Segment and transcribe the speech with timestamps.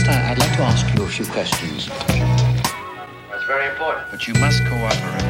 [0.00, 1.88] First, I- I'd like to ask you a few questions.
[3.30, 4.06] That's very important.
[4.10, 5.20] But you must cooperate.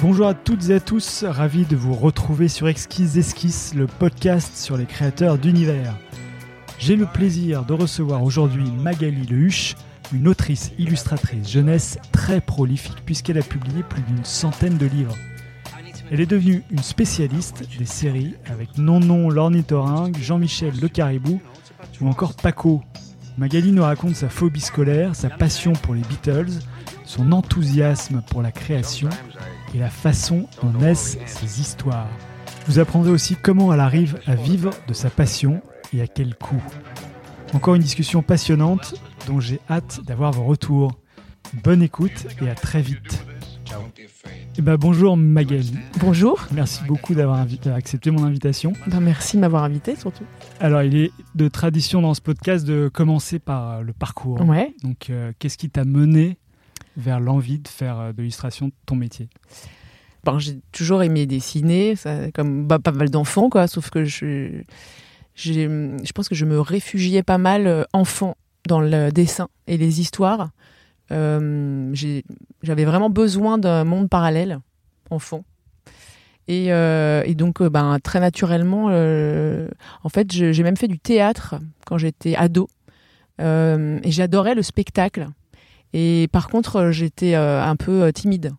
[0.00, 4.56] Bonjour à toutes et à tous, ravi de vous retrouver sur Exquise Esquisse, le podcast
[4.56, 5.94] sur les créateurs d'univers.
[6.78, 9.74] J'ai le plaisir de recevoir aujourd'hui Magali Lehuche,
[10.14, 15.16] une autrice illustratrice jeunesse très prolifique puisqu'elle a publié plus d'une centaine de livres.
[16.10, 21.40] Elle est devenue une spécialiste des séries avec Non Non l'ornithorynque, Jean-Michel le caribou
[22.00, 22.82] ou encore Paco.
[23.38, 26.60] Magali nous raconte sa phobie scolaire, sa passion pour les Beatles,
[27.04, 29.08] son enthousiasme pour la création
[29.74, 32.08] et la façon dont naissent ses histoires.
[32.66, 35.60] Vous apprendrez aussi comment elle arrive à vivre de sa passion
[35.92, 36.62] et à quel coût.
[37.52, 38.94] Encore une discussion passionnante
[39.26, 40.92] dont j'ai hâte d'avoir vos retours.
[41.62, 43.24] Bonne écoute et à très vite.
[43.66, 43.82] Ciao.
[44.58, 48.72] Eh ben, bonjour Magali, Bonjour, merci beaucoup d'avoir invi- accepté mon invitation.
[48.86, 50.24] ben, merci de m'avoir invité surtout.
[50.60, 54.40] Alors il est de tradition dans ce podcast de commencer par euh, le parcours.
[54.42, 54.74] Ouais.
[54.82, 56.38] Donc euh, qu'est-ce qui t'a mené
[56.96, 59.28] vers l'envie de faire euh, de l'illustration ton métier?
[60.24, 63.66] Ben, j'ai toujours aimé dessiner, ça, comme bah, pas mal d'enfants, quoi.
[63.68, 64.62] Sauf que je,
[65.34, 68.36] je pense que je me réfugiais pas mal euh, enfant
[68.68, 70.50] dans le dessin et les histoires.
[71.12, 71.94] Euh,
[72.62, 74.58] J'avais vraiment besoin d'un monde parallèle,
[75.10, 75.44] enfant.
[76.48, 81.56] Et, euh, et donc, euh, ben, très naturellement, en fait, j'ai même fait du théâtre
[81.86, 82.68] quand j'étais ado.
[83.38, 85.28] Et j'adorais le spectacle.
[85.92, 88.52] Et par contre, j'étais un peu timide.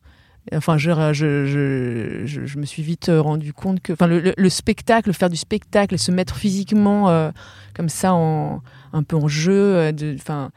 [0.53, 4.49] Enfin, je, je, je, je, me suis vite rendu compte que, enfin, le, le- le
[4.49, 7.31] spectacle, faire du spectacle, se mettre physiquement
[7.73, 8.61] comme ça, en,
[8.93, 10.51] un peu en jeu, enfin,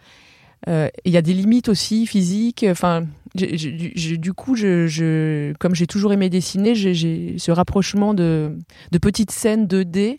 [0.66, 2.64] il y a des limites aussi physiques.
[2.68, 8.56] Enfin, du coup, je, comme j'ai toujours aimé dessiner, ce rapprochement de,
[8.90, 10.18] de petites scènes 2D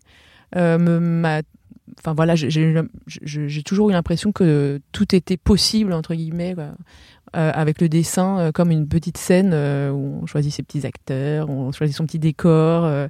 [0.55, 1.41] euh, m'a
[1.99, 6.55] enfin voilà j'ai toujours eu l'impression que tout était possible entre guillemets.
[7.37, 10.85] Euh, avec le dessin euh, comme une petite scène euh, où on choisit ses petits
[10.85, 13.07] acteurs on choisit son petit décor euh.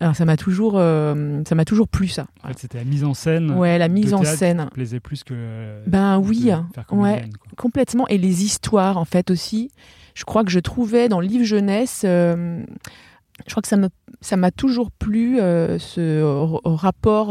[0.00, 3.04] Alors ça m'a toujours euh, ça m'a toujours plu ça En fait, c'était la mise
[3.04, 3.52] en scène.
[3.52, 5.34] ouais la de mise en scène qui te plaisait plus que.
[5.36, 7.24] euh, Ben oui, faire ouais.
[7.56, 9.70] complètement et les histoires en fait aussi
[10.14, 12.64] je crois que je trouvais dans le livre jeunesse euh,
[13.46, 13.88] je crois que ça me
[14.20, 17.30] ça m'a toujours plu euh, ce r- rapport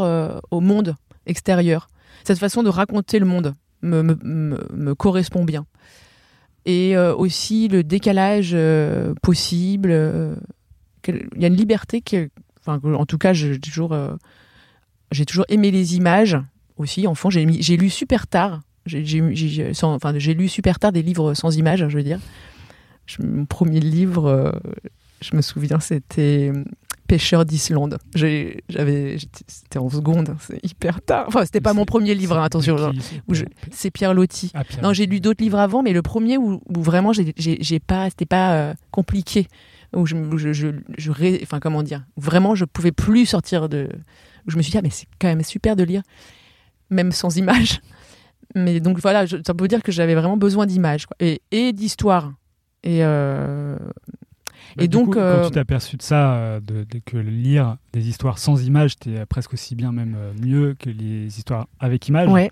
[0.52, 1.88] au monde extérieur
[2.24, 5.66] cette façon de raconter le monde me, me, me- me correspond bien
[6.66, 8.56] et aussi le décalage
[9.22, 9.92] possible
[11.08, 12.30] il y a une liberté que
[12.66, 14.16] enfin en tout cas j'ai toujours euh,
[15.12, 16.38] j'ai toujours aimé les images
[16.78, 20.78] aussi enfant j'ai j'ai lu super tard j'ai j'ai- j'ai- sans- enfin, j'ai lu super
[20.80, 22.20] tard des livres sans images, je veux dire.
[23.06, 24.52] Je- mon premier livre, euh,
[25.22, 26.66] je me souviens, c'était euh,
[27.08, 27.98] Pêcheur d'Islande.
[28.16, 31.26] J'ai- J'avais, c'était en seconde, c'est hyper tard.
[31.30, 32.76] Enfin, c'était pas C'est- mon premier livre, hein, attention.
[32.92, 34.52] qui, c'est- où je- C'est Pierre Loti.
[34.54, 34.64] Ah.
[34.82, 37.80] Non, j'ai lu d'autres livres avant, mais le premier où, où vraiment j'ai j'ai- j'ai
[37.80, 39.48] pas, c'était pas euh, compliqué,
[39.94, 40.68] où je, où je, je,
[40.98, 43.90] je ré- enfin comment dire, vraiment je pouvais plus sortir de,
[44.48, 46.02] où je me suis dit ah mais c'est quand même super de lire,
[46.90, 47.80] même sans images.
[48.56, 52.34] Mais donc voilà, ça peut dire que j'avais vraiment besoin d'images et, et d'histoire.
[52.84, 53.78] Et euh,
[54.78, 57.18] Bah, et donc, coup, euh, quand tu t'es aperçu de ça, euh, de, de- que
[57.18, 62.08] lire des histoires sans images, c'était presque aussi bien, même mieux que les histoires avec
[62.10, 62.30] images.
[62.30, 62.52] ouais.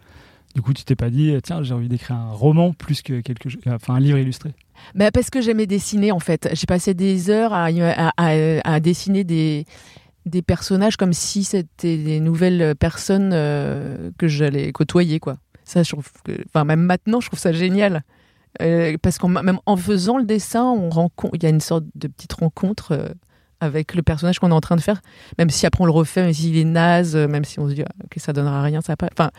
[0.55, 3.21] Du coup, tu t'es pas dit, euh, tiens, j'ai envie d'écrire un roman plus que
[3.21, 4.53] quelque chose, enfin un livre illustré.
[4.95, 6.49] Bah parce que j'aimais dessiner en fait.
[6.53, 9.65] J'ai passé des heures à, à, à- dessiner des,
[10.25, 15.37] des personnages comme si c'était des nouvelles personnes euh, que j'allais côtoyer quoi.
[15.63, 16.09] Ça, je trouve
[16.47, 18.03] enfin même maintenant, je trouve ça génial.
[18.61, 21.85] Euh, parce qu'en même en faisant le dessin, on rencontre, il y a une sorte
[21.95, 23.09] de petite rencontre euh,
[23.61, 25.01] avec le personnage qu'on est en train de faire.
[25.37, 27.73] Même si après on le refait, même s'il est naze, euh, même si on se
[27.73, 29.07] dit ah, que ça donnera rien, ça pas.
[29.13, 29.31] Enfin,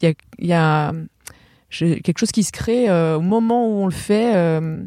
[0.00, 0.92] il y a,
[1.70, 4.36] quelque chose qui se crée euh, au moment où on le fait.
[4.36, 4.84] euh,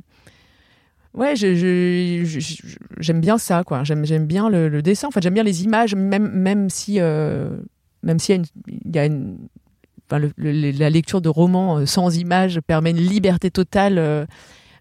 [1.13, 3.83] Ouais, j'aime bien ça, quoi.
[3.83, 5.09] J'aime, bien le, dessin.
[5.15, 7.55] En j'aime bien les images, même, même si, euh,
[8.01, 9.37] même s'il y y a une-
[10.37, 14.27] la lecture de romans sans images permet une liberté totale.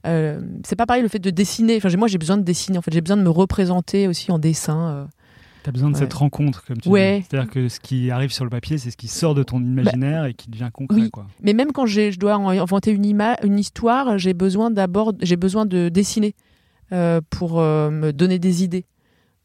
[0.06, 1.76] Euh, c'est pas pareil le fait de dessiner.
[1.76, 2.78] Enfin, moi, j'ai besoin de dessiner.
[2.78, 4.88] En fait, j'ai besoin de me représenter aussi en dessin.
[4.88, 5.04] euh.
[5.64, 6.00] Tu as besoin de Ouais.
[6.00, 7.20] cette rencontre, comme tu Ouais.
[7.20, 7.26] dis.
[7.30, 10.24] C'est-à-dire que ce qui arrive sur le papier, c'est ce qui sort de ton imaginaire
[10.24, 11.00] et qui devient concret.
[11.02, 11.10] oui.
[11.10, 11.26] Quoi.
[11.40, 15.36] Mais même quand je dois en- inventer une, ima- une histoire, j'ai besoin d'abord, j'ai
[15.36, 16.34] besoin de dessiner
[16.92, 18.84] euh, pour euh, me donner des idées.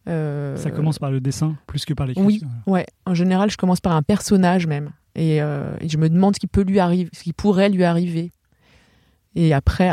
[0.08, 2.48] Euh, Ça commence par le dessin plus que par l'écriture.
[2.66, 2.86] Oui, ouais.
[3.06, 6.48] En général, je commence par un personnage même, et, et je me demande ce qui
[6.48, 8.32] peut lui arriver, ce qui pourrait lui arriver.
[9.40, 9.92] Et après,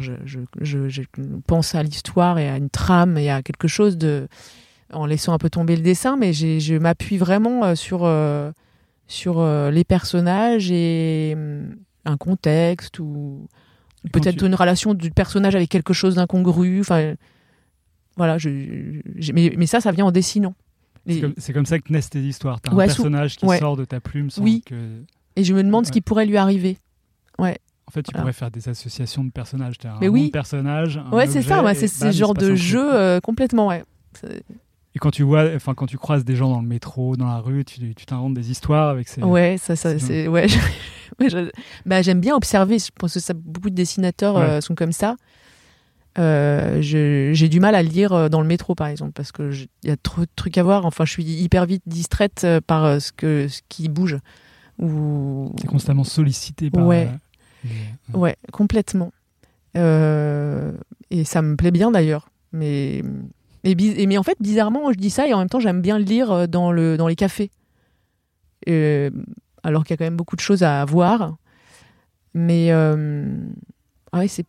[0.00, 1.02] je, je- je- je
[1.46, 4.26] pense à l'histoire et à une trame et à quelque chose de
[4.92, 8.50] en laissant un peu tomber le dessin, mais j'ai- je m'appuie vraiment euh, sur, euh,
[9.06, 13.46] sur euh, les personnages et hum, un contexte ou
[14.12, 16.80] peut-être tu- une relation du personnage avec quelque chose d'incongru.
[16.80, 17.14] Enfin,
[18.16, 18.48] voilà, je,
[19.18, 20.54] je- mais, mais ça, ça vient en dessinant.
[21.06, 22.60] C'est comme, c'est comme ça que naissent tes histoires.
[22.60, 23.58] T'as un Ouais, personnage qui ouais.
[23.60, 24.62] sort de ta plume sans Oui.
[24.66, 24.74] que.
[25.36, 25.94] et je me demande ce Ouais.
[25.94, 26.76] qui pourrait lui arriver.
[27.90, 28.22] En fait, tu Voilà.
[28.22, 29.74] pourrais faire des associations de personnages.
[29.84, 30.26] Un Mais nom oui.
[30.26, 30.96] de personnage.
[30.96, 33.82] un Ouais, c'est ça, ouais, c'est ce genre de un jeu euh, complètement, ouais.
[34.12, 34.44] C'est-
[34.94, 37.38] Et quand tu vois, enfin quand tu croises des gens dans le métro, dans la
[37.38, 39.24] rue, tu t'inventes des histoires avec ces.
[39.24, 40.46] Ouais, ça, ça, c'est c'est ouais.
[40.48, 40.58] je-
[41.18, 41.50] ouais, je-
[41.84, 42.78] bah, j'aime bien observer.
[42.78, 44.42] Je pense que ça, beaucoup de dessinateurs Ouais.
[44.42, 45.16] euh, sont comme ça.
[46.18, 49.52] Euh, j'ai du mal à lire dans le métro, par exemple, parce que
[49.82, 50.84] il y a trop de trucs à voir.
[50.86, 54.16] Enfin, je suis hyper vite distraite par ce que ce qui bouge.
[54.78, 56.86] Ou T'es constamment sollicité par.
[56.86, 57.08] Ouais.
[57.64, 59.12] Les- ouais, complètement.
[59.76, 60.72] Euh,
[61.10, 62.28] et ça me plaît bien d'ailleurs.
[62.52, 63.02] Mais
[63.64, 66.30] et- mais en fait, bizarrement, je dis ça et en même temps, j'aime bien lire
[66.32, 67.50] euh, dans le dans les cafés.
[68.68, 69.10] Euh,
[69.62, 71.36] alors qu'il y a quand même beaucoup de choses à voir.
[72.34, 73.36] Mais euh,
[74.12, 74.44] ah ouais, c'est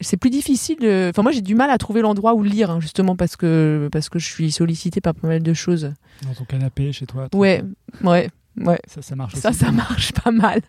[0.00, 0.78] c'est plus difficile.
[0.80, 3.88] de- Enfin, moi, j'ai du mal à trouver l'endroit où lire, hein, justement parce que
[3.92, 5.92] parce que je suis sollicitée par pas mal de choses.
[6.22, 7.28] Dans ton canapé, chez toi.
[7.34, 7.62] Ouais,
[8.02, 8.28] ouais,
[8.58, 8.80] ouais.
[8.86, 9.58] Ça, ça marche Ça, aussi.
[9.60, 10.60] ça marche pas mal.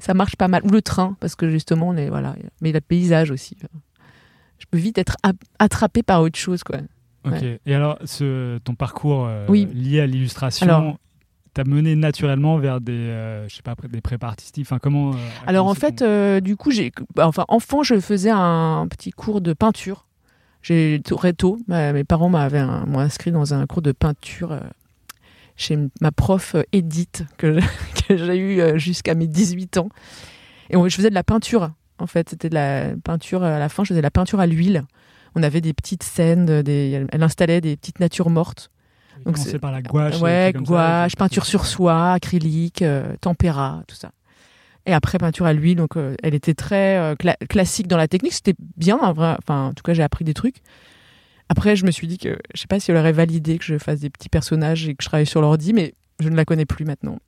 [0.00, 0.62] Ça marche pas mal.
[0.64, 2.34] Ou le train, parce que justement, on est, voilà.
[2.60, 3.56] Mais le paysage aussi.
[4.58, 6.78] Je peux vite être ap- attrapé par autre chose, quoi.
[7.24, 7.42] Ok.
[7.66, 9.68] Et alors, ce, ton parcours euh, Oui.
[9.74, 10.98] lié à l'illustration,
[11.52, 14.66] t'as mené naturellement vers des, euh, je sais pas, des prépas artistiques?
[14.66, 15.16] Enfin, comment euh,
[15.46, 19.10] Alors en fait, ton- euh, du coup, j'ai, bah, enfin, enfant, je faisais un petit
[19.10, 20.06] cours de peinture.
[20.62, 24.52] J'ai très tôt, mes parents m'avaient m'ont inscrit dans un cours de peinture
[25.60, 27.58] chez ma prof euh, Edith que,
[28.08, 29.88] que j'ai eu euh, jusqu'à mes 18 ans.
[30.70, 31.70] Et je faisais de la peinture.
[31.98, 33.84] En fait, c'était de la peinture à la fin.
[33.84, 34.84] Je faisais de la peinture à l'huile.
[35.34, 38.70] On avait des petites scènes, des, elle installait des petites natures mortes.
[39.26, 40.14] Donc c'est- par la gouache.
[40.22, 44.12] Ouais, ça, gouache, peinture sur soie, acrylique, euh, tempéra, tout ça.
[44.86, 48.08] Et après peinture à l'huile, donc euh, elle était très euh, cla- classique dans la
[48.08, 48.32] technique.
[48.32, 50.62] C'était bien, enfin en tout cas j'ai appris des trucs.
[51.52, 53.76] Après je me suis dit que je sais pas si elle aurait validé que je
[53.76, 56.64] fasse des petits personnages et que je travaille sur l'ordi, mais je ne la connais
[56.64, 57.18] plus maintenant.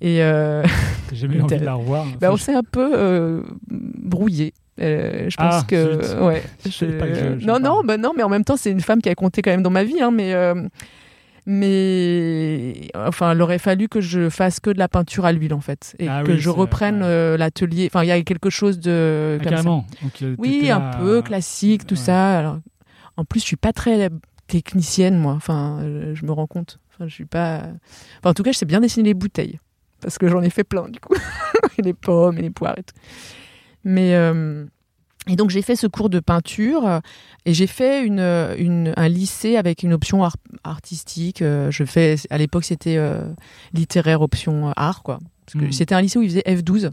[0.00, 0.62] Et euh,
[1.12, 2.04] J'ai envie de la revoir.
[2.20, 4.52] bah, on s'est un peu euh, brouillé.
[4.80, 6.20] Euh, je pense Ah, que zut.
[6.20, 6.42] ouais.
[6.66, 8.72] Je savais pas que je- je non non bah non mais en même temps c'est
[8.72, 10.66] une femme qui a compté quand même dans ma vie hein, mais euh,
[11.46, 15.60] mais enfin il aurait fallu que je fasse que de la peinture à l'huile en
[15.60, 17.36] fait et Ah que oui, je ouais.
[17.38, 19.50] l'atelier enfin il y a quelque chose de Ah, comme ça.
[19.56, 19.86] carrément.
[20.02, 22.00] Donc, euh, oui un là- peu classique tout ouais.
[22.00, 22.58] ça alors
[23.16, 24.10] en plus je suis pas très
[24.46, 27.62] technicienne moi enfin euh, je me rends compte enfin je suis pas
[28.18, 29.58] enfin, en tout cas je sais bien dessiner les bouteilles
[30.00, 31.14] parce que j'en ai fait plein du coup
[31.78, 32.94] et les pommes et les poires et tout
[33.84, 34.64] mais euh,
[35.26, 37.00] et donc j'ai fait ce cours de peinture euh,
[37.46, 38.20] et j'ai fait une,
[38.58, 41.38] une- un lycée avec une option art- artistique.
[41.42, 43.22] Je fais à l'époque c'était euh,
[43.72, 45.18] littéraire option art quoi.
[45.46, 45.72] Parce que Mhm.
[45.72, 46.90] c'était un lycée où ils faisaient F12.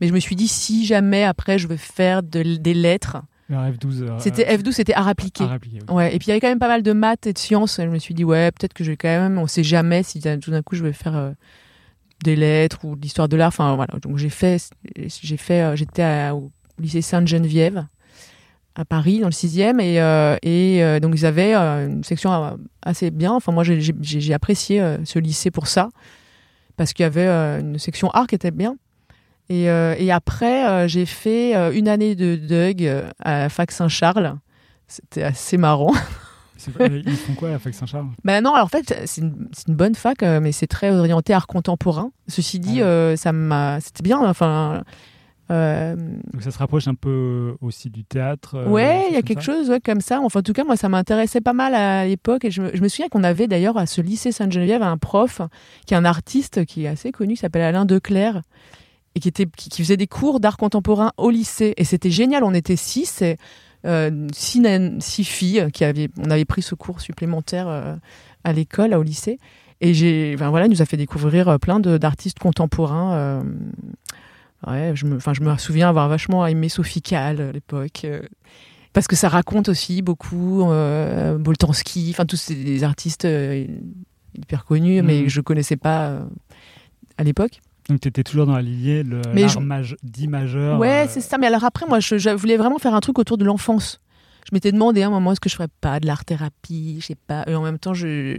[0.00, 3.22] Mais je me suis dit si jamais après je veux faire de- des lettres, Le
[3.50, 4.02] F12.
[4.02, 5.44] euh, c'était F12 c'était art appliqué.
[5.44, 5.94] art appliqué, oui.
[5.94, 7.78] Ouais, et puis il y avait quand même pas mal de maths et de sciences.
[7.78, 10.02] Et je me suis dit, ouais, peut-être que je vais quand même, on sait jamais
[10.02, 11.30] si tout d'un coup je vais faire euh,
[12.24, 13.48] des lettres ou de l'histoire de l'art.
[13.48, 17.86] Enfin voilà, donc j'ai fait, j'ai fait, euh, j'étais au lycée Sainte-Geneviève
[18.76, 22.32] à Paris dans le 6e et, euh, et euh, donc ils avaient euh, une section
[22.32, 22.50] euh,
[22.82, 23.32] assez bien.
[23.32, 25.88] Enfin moi j'ai- apprécié euh, ce lycée pour ça
[26.76, 28.76] parce qu'il y avait euh, une section art qui était bien.
[29.50, 32.86] Et, euh, et après, euh, j'ai fait euh, une année de Doug
[33.18, 34.36] à la fac Saint-Charles.
[34.86, 35.92] C'était assez marrant.
[36.80, 38.06] Ils font quoi à la fac Saint-Charles?
[38.22, 42.12] Ben non, alors en fait, c'est une, bonne fac, mais c'est très orienté art contemporain.
[42.28, 42.88] Ceci dit, Ah ouais.
[42.90, 44.20] euh, ça m'a, c'était bien.
[44.20, 44.84] Enfin,
[45.50, 45.96] euh,
[46.32, 48.68] Donc ça se rapproche un peu aussi du théâtre.
[48.68, 49.52] ouais, il y a quelque ça?
[49.52, 50.20] chose ouais, comme ça.
[50.20, 52.44] Enfin, en tout cas, moi, ça m'intéressait pas mal à l'époque.
[52.44, 55.40] Et je me, je me souviens qu'on avait d'ailleurs à ce lycée Sainte-Geneviève un prof
[55.86, 58.42] qui est un artiste qui est assez connu, qui s'appelle Alain Declerc,
[59.14, 61.74] et qui, était, qui, qui faisait des cours d'art contemporain au lycée.
[61.76, 62.44] Et c'était génial.
[62.44, 63.36] On était six, et,
[63.86, 67.96] euh, six, filles qui avaient, on avait pris ce cours supplémentaire euh,
[68.44, 69.38] à l'école, au lycée.
[69.80, 73.14] Et j'ai, enfin, voilà, il nous a fait découvrir euh, plein de- d'artistes contemporains.
[73.14, 73.42] euh,
[74.66, 78.06] ouais, je me, enfin, je me souviens avoir vachement aimé Sophie Calle à l'époque.
[78.92, 80.64] parce que ça raconte aussi beaucoup
[81.38, 83.26] Boltanski, enfin tous ces des artistes
[84.34, 85.24] hyper connus, mais Mhm.
[85.24, 86.20] que je connaissais pas
[87.16, 87.60] à l'époque.
[87.88, 90.78] Donc tu étais toujours dans la lignée, le Mais je- maj- dit majeur.
[90.78, 91.38] Ouais, euh, c'est ça.
[91.38, 94.00] Mais alors après, moi, je, je voulais vraiment faire un truc autour de l'enfance.
[94.48, 97.14] Je m'étais demandé à un moment, est-ce que je ferais pas de l'art-thérapie Je sais
[97.26, 97.44] pas.
[97.46, 98.36] Et en même temps, je,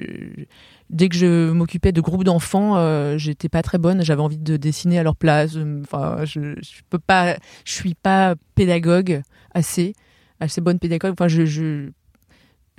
[0.89, 4.03] dès que je m'occupais de groupes d'enfants, euh, j'étais pas très bonne.
[4.03, 5.57] J'avais envie de dessiner à leur place.
[5.83, 7.35] Enfin, je, je peux pas.
[7.65, 9.21] Je suis pas pédagogue
[9.53, 9.93] assez,
[10.39, 11.13] assez bonne pédagogue.
[11.13, 11.89] Enfin, je, je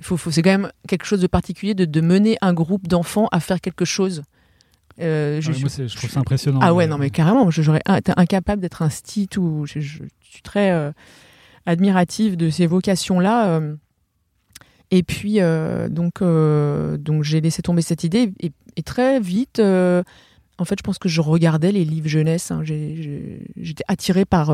[0.01, 3.29] faut, faut, c'est quand même quelque chose de particulier de, de mener un groupe d'enfants
[3.31, 4.23] à faire quelque chose.
[4.99, 6.59] Euh, je, ah, moi, je trouve ça impressionnant.
[6.61, 10.41] Ah ouais, non, mais carrément, j'aurais été incapable d'être un stit ou je, je, suis
[10.43, 10.91] très euh,
[11.65, 13.47] admirative de ces vocations-là.
[13.47, 13.75] Euh.
[14.91, 15.39] Et puis,
[15.89, 20.99] donc, donc j'ai laissé tomber cette idée et, et très vite, en fait, je pense
[20.99, 22.51] que je regardais les livres jeunesse.
[22.51, 22.61] Hein.
[22.63, 24.53] J'étais attirée par,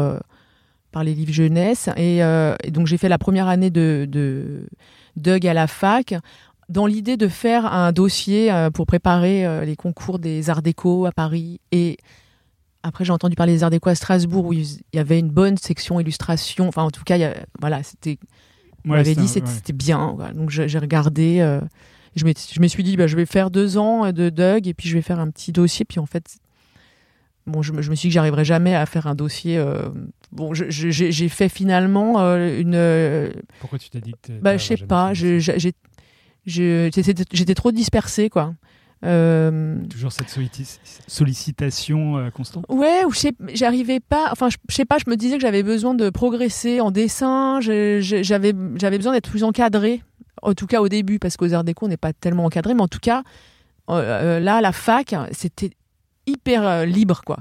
[0.94, 1.90] par les livres jeunesse.
[1.98, 4.66] Et, et donc, j'ai fait la première année de, de
[5.18, 6.16] Doug à la fac
[6.70, 11.08] dans l'idée de faire un dossier euh, pour préparer euh, les concours des Arts Déco
[11.08, 11.60] à Paris.
[11.72, 11.98] Et
[12.84, 15.58] après, j'ai entendu parler des Arts Déco à Strasbourg où il y avait une bonne
[15.58, 16.68] section illustration.
[16.68, 17.18] Enfin, en tout cas,
[17.60, 18.20] voilà, c'était.
[18.86, 20.16] On m'avait dit que c'était bien.
[20.36, 21.40] Donc, j'ai regardé.
[21.42, 21.60] Euh,
[22.16, 24.88] je, je me suis dit, bah, je vais faire deux ans de Doug et puis
[24.88, 25.86] je vais faire un petit dossier.
[25.86, 26.38] Puis en fait,
[27.46, 29.62] bon, je, me suis dit que j'arriverais jamais à faire un dossier.
[30.32, 33.34] bon, j'ai fait finalement une.
[33.60, 35.14] Pourquoi tu t'es dit que bah, Je sais pas.
[35.14, 35.74] J'ai
[36.46, 38.54] j'étais trop dispersée, quoi.
[39.06, 39.78] Euh...
[39.90, 40.30] Toujours cette
[41.08, 43.12] sollicitation euh, constante Ouais, ou
[43.54, 44.28] j'arrivais pas.
[44.32, 48.54] Enfin, je, sais pas, je me disais que j'avais besoin de progresser en dessin, j'avais
[48.54, 50.04] besoin d'être plus encadré.
[50.42, 52.82] En tout cas, au début, parce qu'aux Arts Déco, on n'est pas tellement encadré, mais
[52.82, 53.24] en tout cas,
[53.90, 55.72] euh, là, la fac, c'était
[56.28, 57.40] hyper libre, quoi.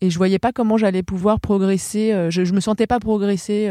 [0.00, 2.28] Et je voyais pas comment j'allais pouvoir progresser.
[2.30, 3.70] je, je me sentais pas progresser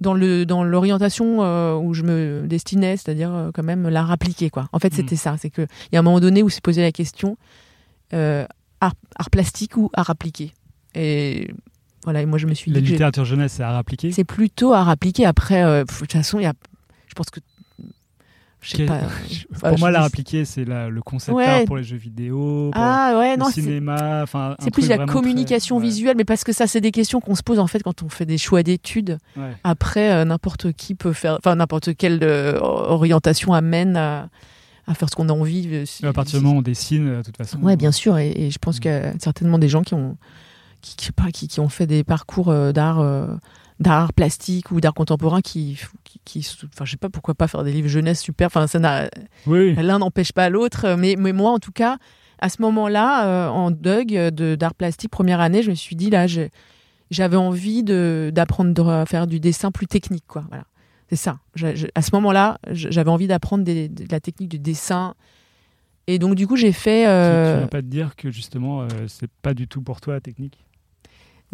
[0.00, 4.50] dans le dans l'orientation euh, où je me destinais, c'est-à-dire euh, quand même l'art appliqué
[4.50, 4.68] quoi.
[4.72, 4.96] En fait, mm.
[4.96, 7.36] c'était ça, c'est que il y a un moment donné où s'est posé la question
[8.12, 8.46] euh,
[8.80, 8.94] art,
[9.30, 10.52] plastique ou art appliqué?
[10.94, 11.48] Et
[12.04, 14.12] voilà, et moi je me suis la dit la littérature jeunesse, c'est art appliqué?
[14.12, 15.24] C'est plutôt art appliqué.
[15.24, 16.52] Après, de toute façon, il y a,
[17.06, 17.40] je pense que
[19.60, 23.36] pour moi, l'art appliqué, c'est le concept art pour les jeux vidéo, pour ah, ouais,
[23.36, 24.22] le cinéma.
[24.22, 27.42] Enfin, c'est plus la communication visuelle, mais parce que ça, c'est des questions qu'on se
[27.42, 29.18] pose en fait quand on fait des choix d'études.
[29.62, 34.28] Après, euh, n'importe qui peut faire, enfin n'importe quelle euh, orientation amène à,
[34.94, 35.68] faire ce qu'on a envie.
[35.70, 37.58] Euh, à partir du moment où on dessine, de toute façon.
[37.60, 38.80] Ouais, bien sûr, et, je pense mm.
[38.80, 40.16] qu'il y a certainement des gens qui ont,
[40.80, 43.00] qui, qui, qui ont fait des parcours d'art
[43.80, 45.80] d'art plastique ou d'art contemporain qui,
[46.24, 48.46] qui, enfin, je sais pas pourquoi pas faire des livres jeunesse super.
[48.46, 49.08] Enfin, ça n'a,
[49.46, 50.96] l'un n'empêche pas l'autre.
[50.98, 51.98] Mais, mais moi, en tout cas,
[52.38, 56.10] à ce moment-là, euh, en Doug de d'art plastique première année, je me suis dit
[56.10, 56.26] là,
[57.10, 60.44] j'avais envie de d'apprendre à faire du dessin plus technique, quoi.
[60.48, 60.64] Voilà,
[61.08, 61.38] c'est ça.
[61.94, 65.14] à ce moment-là, j'avais envie d'apprendre de la technique du dessin.
[66.06, 67.06] Et donc, du coup, j'ai fait.
[67.06, 67.56] Euh...
[67.56, 70.20] Tu, vas pas te dire que justement, euh, c'est pas du tout pour toi la
[70.20, 70.63] technique?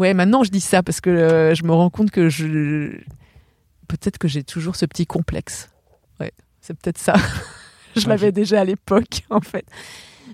[0.01, 2.97] Ouais, maintenant je dis ça parce que euh, je me rends compte que je.
[3.87, 5.69] Peut-être que j'ai toujours ce petit complexe.
[6.19, 7.13] Ouais, c'est peut-être ça.
[7.97, 9.67] je l'avais déjà à l'époque, en fait.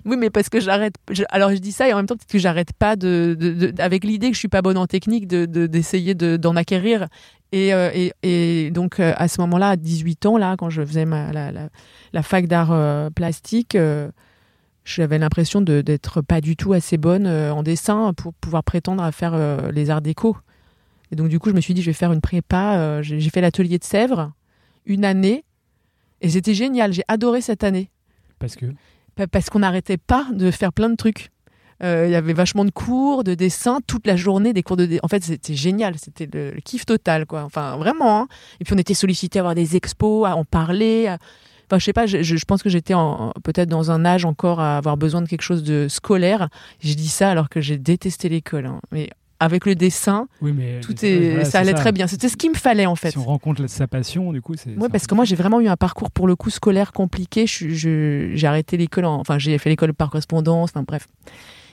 [0.04, 0.94] Oui, mais parce que j'arrête.
[1.30, 4.28] Alors je dis ça et en même temps peut-être que j'arrête pas de, avec l'idée
[4.28, 7.08] que je suis pas bonne en technique, de d'essayer d'en acquérir.
[7.50, 10.84] Et, euh, et, et, donc euh, à ce moment-là, à 18 ans, là, quand je
[10.84, 11.50] faisais ma, la,
[12.12, 13.76] la, fac d'art plastique,
[14.86, 19.10] j'avais l'impression d'être pas du tout assez bonne euh, en dessin pour pouvoir prétendre à
[19.10, 20.36] faire euh, les arts déco.
[21.10, 22.76] Et donc du coup, je me suis dit, je vais faire une prépa.
[22.76, 24.32] Euh, j'ai fait l'atelier de Sèvres
[24.86, 25.44] une année,
[26.20, 26.92] et c'était génial.
[26.92, 27.90] J'ai adoré cette année.
[28.38, 28.66] Parce que?
[29.32, 31.30] Parce qu'on n'arrêtait pas de faire plein de trucs.
[31.82, 34.98] Il y avait vachement de cours, de dessin, toute la journée, des cours de...
[35.02, 37.42] En fait, c'était génial, c'était le, kiff total, quoi.
[37.42, 38.20] Enfin, vraiment.
[38.20, 38.28] Hein.
[38.60, 41.14] Et puis, on était sollicité à avoir des expos, à en parler.
[41.68, 42.94] Enfin, je sais pas, je, je pense que j'étais
[43.42, 46.48] peut-être dans un âge encore à avoir besoin de quelque chose de scolaire.
[46.80, 48.66] Je dis ça alors que j'ai détesté l'école.
[48.66, 48.80] Hein.
[48.92, 52.06] Mais avec le dessin, oui, mais tout est, ça allait très bien.
[52.06, 53.10] C'était ce qu'il me fallait en fait.
[53.10, 54.70] Si on rencontre sa passion, du coup, c'est.
[54.78, 57.46] Oui, parce que moi j'ai vraiment eu un parcours pour le coup scolaire compliqué.
[57.46, 61.06] J'ai arrêté l'école, enfin j'ai fait l'école par correspondance, enfin bref.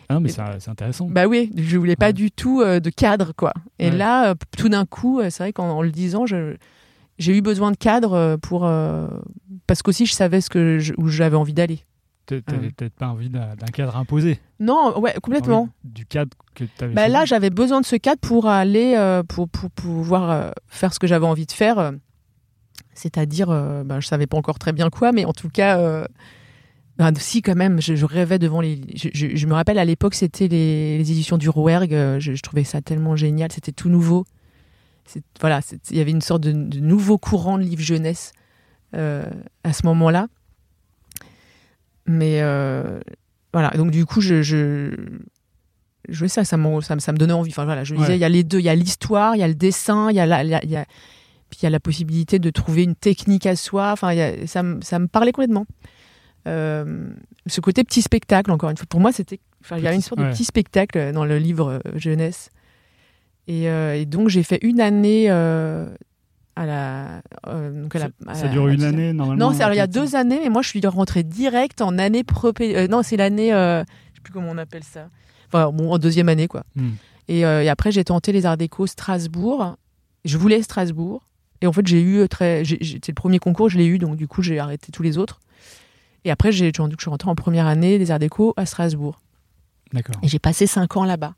[0.10, 1.08] Ah, mais c'est intéressant.
[1.10, 3.54] Bah oui, je voulais pas du tout euh, de cadre, quoi.
[3.80, 6.56] Et là, euh, tout d'un coup, euh, c'est vrai qu'en le disant, je,
[7.18, 9.08] j'ai eu besoin de cadre euh, pour euh,
[9.68, 11.80] parce qu'aussi je savais ce que où j'avais envie d'aller.
[12.26, 14.40] Tu n'avais peut-être pas envie d'un cadre imposé?
[14.58, 15.68] Non, ouais, complètement.
[15.84, 16.94] Du cadre que tu avais.
[16.94, 21.00] Bah là, j'avais besoin de ce cadre pour aller euh, pour, pour, pouvoir faire ce
[21.00, 21.92] que j'avais envie de faire.
[22.94, 23.48] C'est-à-dire,
[23.84, 26.06] bah, je savais pas encore très bien quoi, mais en tout cas,
[26.98, 28.80] bah, si quand même, je, rêvais devant les.
[28.96, 32.20] Je, me rappelle à l'époque, c'était les, éditions du Rouergue.
[32.20, 34.26] Je, trouvais ça tellement génial, c'était tout nouveau
[35.40, 38.34] voilà, il y avait une sorte de, nouveau courant de livre jeunesse
[38.96, 39.26] euh,
[39.64, 40.28] à ce moment-là.
[42.06, 43.00] Mais euh,
[43.54, 44.94] voilà, donc du coup, je, je,
[46.10, 47.52] je ça, ça, ça, ça, me donnait envie.
[47.52, 49.44] Enfin voilà, je disais, il y a les deux, il y a l'histoire, il y
[49.44, 50.86] a le dessin, il y a la, il y a,
[51.50, 53.92] puis il y a la possibilité de trouver une technique à soi.
[53.92, 55.66] Enfin, ça, ça me parlait complètement.
[56.46, 57.10] Euh,
[57.48, 60.02] ce côté petit spectacle, encore une fois, pour moi, c'était, enfin, il y a une
[60.02, 62.50] sorte de petit spectacle dans le livre jeunesse
[63.48, 65.88] et, euh, et donc j'ai fait une année euh,
[66.56, 67.22] à la.
[67.48, 69.74] euh, donc à la- à Ça la- dure à une année normalement Non, c'est alors,
[69.74, 72.88] il y a deux années, mais moi je suis rentrée direct en année propé.
[72.88, 73.50] non, c'est l'année.
[73.50, 73.84] je
[74.16, 75.10] sais plus comment on appelle ça.
[75.48, 76.64] Enfin, bon, en deuxième année, quoi.
[76.76, 76.92] Hmm.
[77.28, 79.76] Et, et après, j'ai tenté les Arts Déco Strasbourg.
[80.26, 81.28] Je voulais Strasbourg.
[81.62, 82.64] Et en fait, j'ai eu très.
[82.66, 85.40] C'était le premier concours, je l'ai eu, donc du coup, j'ai arrêté tous les autres.
[86.26, 89.20] Et après, j'ai je suis rentrée en première année des Arts Déco à Strasbourg.
[89.94, 90.16] D'accord.
[90.24, 91.34] Et j'ai passé cinq ans là-bas.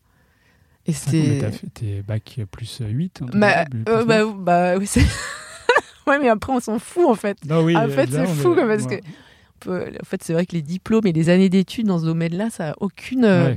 [0.87, 5.01] Et t'as fait tes bac plus 8 Bah, euh, bah, bah, oui, c'est.
[6.07, 7.37] ouais, mais après, on s'en fout, en fait.
[7.45, 9.01] Non, oui, en fait, c'est fou, mais- parce ouais.
[9.01, 9.05] que-
[9.67, 12.71] En fait, c'est vrai que les diplômes et les années d'études dans ce domaine-là, ça
[12.71, 13.25] a aucune.
[13.25, 13.55] euh, Ouais.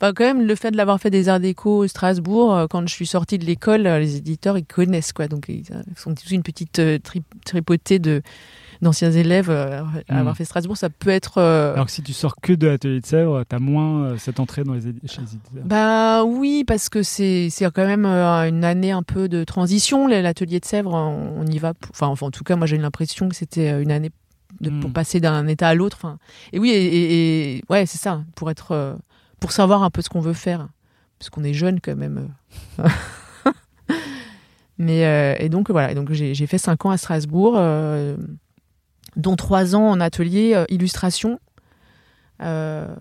[0.00, 2.86] Enfin, quand même, le fait de l'avoir fait des arts déco au Strasbourg, euh, quand
[2.88, 5.28] je suis sortie de l'école, les éditeurs, ils connaissent, quoi.
[5.28, 5.64] Donc, ils
[5.96, 8.22] sont tous une petite tri- tripotée de
[8.84, 10.18] d'anciens élèves euh, à Mm.
[10.18, 10.76] avoir fait Strasbourg.
[10.76, 11.38] Ça peut être.
[11.38, 14.38] euh, Alors que si tu sors que de l'atelier de Sèvres, t'as moins euh, cette
[14.38, 15.64] entrée dans les chez les éditeurs.
[15.64, 20.06] Bah oui, parce que c'est quand même une année un peu de transition.
[20.06, 21.74] L'atelier de Sèvres, on y va.
[21.74, 24.10] pour- Enfin, enfin, en tout cas, moi j'ai eu l'impression que c'était une année
[24.60, 24.92] de, pour Mm.
[24.92, 25.96] passer d'un état à l'autre.
[26.00, 26.18] Enfin,
[26.52, 28.94] et oui, et, et- et- ouais, c'est ça, pour être, euh,
[29.40, 30.68] pour savoir un peu ce qu'on veut faire,
[31.18, 32.28] parce qu'on est jeune quand même.
[34.78, 38.16] Mais euh, et donc voilà, et donc j'ai j'ai fait cinq ans à Strasbourg, euh,
[39.16, 41.38] dont trois ans en atelier euh, illustration.
[42.42, 42.94] Euh,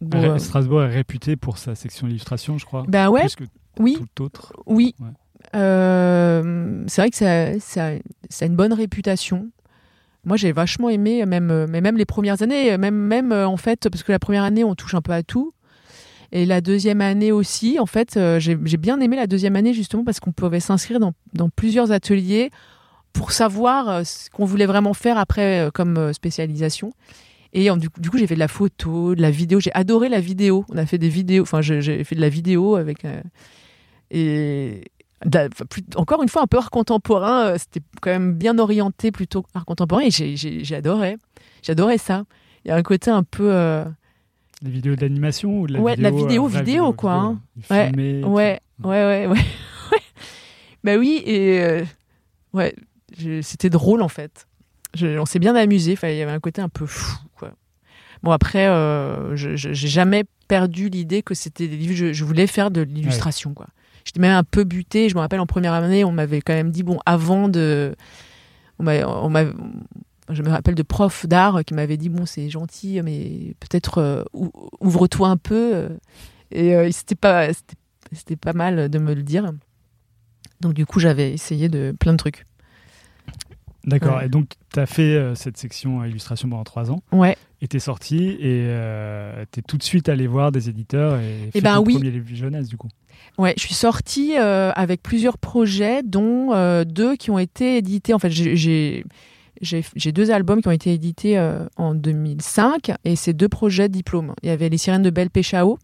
[0.00, 2.84] bon, euh, Strasbourg est réputé pour sa section illustration, je crois.
[2.88, 3.44] bah ouais, Plus que
[3.78, 4.52] oui, tout autre.
[4.66, 4.94] Oui.
[5.00, 5.08] Ouais.
[6.88, 7.90] C'est vrai que ça, ça,
[8.28, 9.50] ça a une bonne réputation.
[10.24, 14.02] Moi, j'ai vachement aimé, même, mais même les premières années, même, même en fait, parce
[14.02, 15.52] que la première année, on touche un peu à tout.
[16.32, 20.02] Et la deuxième année aussi, en fait, euh, j'ai bien aimé la deuxième année justement
[20.02, 22.50] parce qu'on pouvait s'inscrire dans, dans plusieurs ateliers
[23.12, 26.92] pour savoir euh, ce qu'on voulait vraiment faire après euh, comme euh, spécialisation.
[27.54, 29.60] Et du coup, j'ai fait de la photo, de la vidéo.
[29.60, 30.64] J'ai adoré la vidéo.
[30.72, 31.42] On a fait des vidéos.
[31.42, 33.04] Enfin, j'ai fait de la vidéo avec.
[33.04, 33.20] euh,
[34.10, 34.84] et
[35.68, 37.58] plus- encore une fois, un peu art contemporain.
[37.58, 40.00] C'était quand même bien orienté plutôt art contemporain.
[40.02, 41.18] Et j'ai- adoré.
[41.62, 42.24] J'adorais ça.
[42.64, 43.52] Il y a un côté un peu.
[43.52, 43.84] euh,
[44.62, 47.40] Les vidéos d'animation ou de la Ouais, vidéo la vidéo, euh, vidéo, quoi, hein.
[47.60, 48.24] Filmé.
[48.24, 49.26] Ouais, ouais, ouais, ouais.
[49.92, 49.98] ouais.
[50.84, 51.82] bah oui, et
[52.54, 52.74] ouais,
[53.42, 54.46] c'était drôle en fait.
[54.94, 55.96] Je- on s'est bien amusé.
[56.02, 57.52] Il y avait un côté un peu fou, quoi.
[58.22, 61.94] Bon après, euh, je j'ai jamais perdu l'idée que c'était des livres.
[61.94, 63.66] Je, je voulais faire de l'illustration, quoi.
[64.04, 65.08] J'étais même un peu butée.
[65.08, 67.94] Je me rappelle en première année, on m'avait quand même dit bon, avant de,
[68.78, 68.84] on
[70.30, 74.24] je me rappelle de profs d'art qui m'avaient dit bon, c'est gentil, mais peut-être euh,
[74.32, 75.88] ou- ouvre-toi un peu.
[76.50, 77.48] Et euh, c'était pas,
[78.12, 79.52] c'était pas mal de me le dire.
[80.60, 82.44] Donc du coup, j'avais essayé de plein de trucs.
[83.84, 84.18] D'accord.
[84.18, 84.26] Ouais.
[84.26, 87.02] Et donc, tu as fait euh, cette section illustration pendant trois ans.
[87.10, 87.36] Ouais.
[87.60, 91.60] Et t'es sorti et euh, t'es tout de suite allé voir des éditeurs et fait
[91.60, 91.94] ben ton oui.
[91.94, 92.88] premier livre jeunesse du coup.
[93.38, 98.14] Ouais, je suis sortie euh, avec plusieurs projets, dont euh, deux qui ont été édités.
[98.14, 99.04] En fait, j'ai-
[99.60, 101.38] j'ai deux albums qui ont été édités
[101.76, 104.34] en 2005 et c'est deux projets de diplôme.
[104.42, 105.78] Il y avait Les Sirènes de Belle Péchao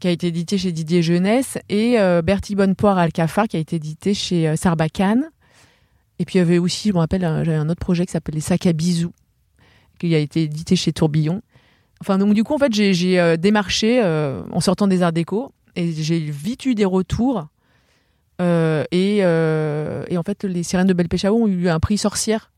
[0.00, 4.14] qui a été édité chez Didier Jeunesse et Bertie Bonnepoire Alcafar qui a été édité
[4.14, 5.24] chez Sarbacane.
[6.24, 8.34] Et puis il y avait aussi, je me rappelle, j'avais un autre projet qui s'appelle
[8.34, 9.12] Les Sacs à Bisous
[9.98, 11.42] qui a été édité chez Tourbillon.
[12.00, 15.52] Enfin, donc du coup, en fait, j'ai euh, démarché euh, en sortant des Arts Déco
[15.76, 17.46] et j'ai vite eu des retours.
[18.40, 22.50] Euh, et, et en fait, les Sirènes de Belle Péchao ont eu un prix sorcière,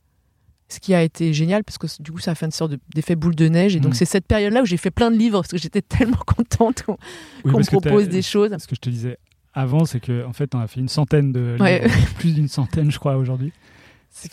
[0.69, 2.79] ce qui a été génial parce que du coup, ça a fait une sorte de-
[2.95, 3.75] d'effet boule de neige.
[3.75, 3.97] Et donc, Mm.
[3.97, 5.83] c'est cette période-là où j'ai fait plein de livres parce que j'étais
[6.17, 6.97] tellement contente qu'on
[7.45, 8.51] Oui, me propose des choses.
[8.59, 9.19] Ce que je te disais
[9.57, 11.85] avant, c'est que en fait, on a fait une centaine de Ouais.
[12.19, 13.53] plus d'une centaine, je crois, aujourd'hui.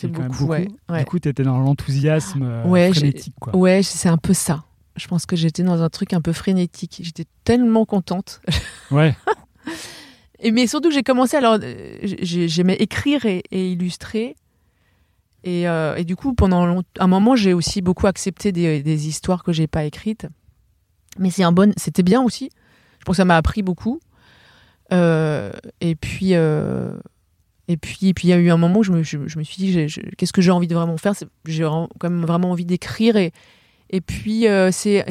[0.04, 0.46] Même beaucoup, beaucoup.
[0.52, 0.68] ouais.
[0.90, 1.00] ouais.
[1.00, 3.56] Du coup, tu étais dans l'enthousiasme euh, Ouais, frénétique, quoi.
[3.56, 4.64] Ouais, c'est un peu ça.
[4.96, 7.00] Je pense que j'étais dans un truc un peu frénétique.
[7.04, 8.42] J'étais tellement contente.
[8.92, 9.16] Ouais.
[10.40, 14.36] Et mais surtout, j'ai commencé alors, euh, j'ai- j'aimais écrire et, et illustrer.
[15.46, 19.08] Et, euh, et du coup, pendant long- un moment, j'ai aussi beaucoup accepté des, des
[19.08, 20.28] histoires que j'ai pas écrites.
[21.18, 22.50] Mais c'est un bon, c'était bien aussi.
[23.00, 24.00] Je pense que ça m'a appris beaucoup.
[24.94, 25.52] Euh,
[25.82, 26.94] et puis, euh,
[27.68, 29.38] et puis, et puis, il y a eu un moment où je me, je, je
[29.40, 31.14] me suis dit, qu'est-ce que j'ai envie de vraiment faire?
[31.46, 33.16] J'ai quand même vraiment envie d'écrire.
[33.16, 33.32] Et,
[33.90, 35.06] et puis, euh, c'est,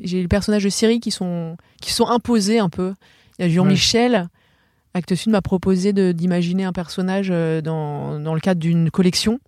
[0.00, 2.94] j'ai les personnages de série qui sont, qui sont imposés un peu.
[3.38, 4.28] Il y a Jean-Michel.
[4.92, 9.40] Actes Sud m'a proposé de- d'imaginer un personnage euh, dans, dans le cadre d'une collection.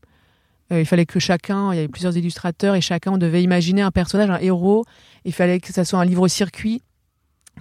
[0.72, 3.82] Euh, il fallait que chacun, il y avait plusieurs illustrateurs et chacun on devait imaginer
[3.82, 4.84] un personnage, un héros.
[5.24, 6.82] Il fallait que ça soit un livre-circuit,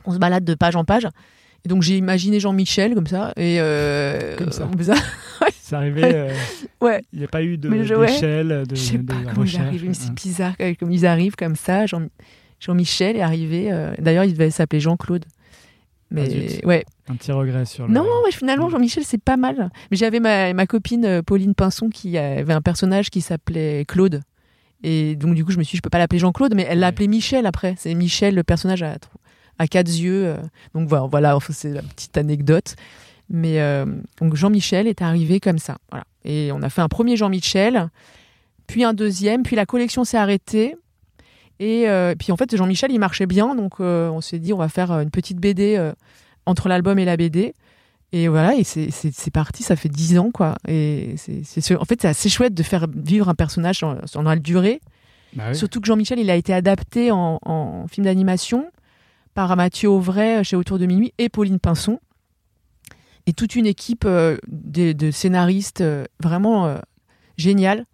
[0.04, 1.08] qu'on se balade de page en page.
[1.66, 3.34] Et donc j'ai imaginé Jean-Michel comme ça.
[3.38, 4.68] Et euh, Comme ça.
[5.62, 6.02] C'est arrivé.
[6.04, 6.32] euh,
[6.82, 7.02] Ouais.
[7.12, 8.06] Il n'y a pas eu de- Mais je- ouais.
[8.08, 9.76] d'échelle, de, Je sais de pas recherche.
[9.84, 10.14] mais c'est hein.
[10.16, 11.88] bizarre euh, comme ils arrivent comme ça.
[11.88, 12.08] Jean,
[12.60, 13.72] Jean-Michel est arrivé.
[13.72, 15.26] euh, D'ailleurs, il devait s'appeler Jean-Claude.
[16.12, 16.66] Mais zut.
[16.66, 16.86] ouais.
[17.10, 17.94] Un petit regret sur le.
[17.94, 19.72] Non, ouais, finalement, Jean-Michel, c'est pas mal.
[19.90, 24.22] Mais j'avais ma, ma copine Pauline Pinson qui avait un personnage qui s'appelait Claude.
[24.84, 26.78] Et donc, du coup, je me suis dit, je peux pas l'appeler Jean-Claude, mais elle
[26.80, 26.90] l'a Ouais.
[26.90, 27.74] appelé Michel après.
[27.78, 28.98] C'est Michel, le personnage à,
[29.60, 30.26] à quatre yeux.
[30.28, 30.38] euh.
[30.74, 32.76] Donc, voilà, c'est la petite anecdote.
[33.30, 33.86] Mais euh,
[34.20, 35.78] donc, Jean-Michel est arrivé comme ça.
[35.90, 36.06] Voilà.
[36.24, 37.90] Et on a fait un premier Jean-Michel,
[38.68, 40.76] puis un deuxième, puis la collection s'est arrêtée.
[41.60, 44.58] Et euh, puis en fait, Jean-Michel, il marchait bien, donc euh, on s'est dit, on
[44.58, 45.92] va faire une petite BD
[46.46, 47.54] entre l'album et la BD.
[48.12, 50.56] Et voilà, et c'est- parti, ça fait dix ans, quoi.
[50.68, 54.36] Et c'est en fait, c'est assez chouette de faire vivre un personnage en, en la
[54.36, 54.80] durée.
[55.34, 55.56] Bah oui.
[55.56, 58.66] Surtout que Jean-Michel, il a été adapté en, en film d'animation
[59.36, 62.00] par Mathieu Auvray euh, chez Autour de Minuit et Pauline Pinson.
[63.28, 66.78] Et toute une équipe euh, de, scénaristes euh, vraiment euh,
[67.38, 67.86] génial.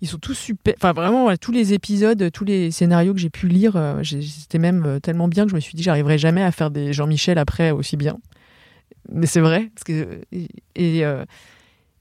[0.00, 0.74] Ils sont tous super.
[0.78, 5.28] Enfin, vraiment, tous les épisodes, tous les scénarios que j'ai pu lire, c'était même tellement
[5.28, 8.18] bien que je me suis dit, j'arriverai jamais à faire des Jean-Michel après aussi bien.
[9.12, 9.70] Mais c'est vrai.
[10.74, 11.04] Et,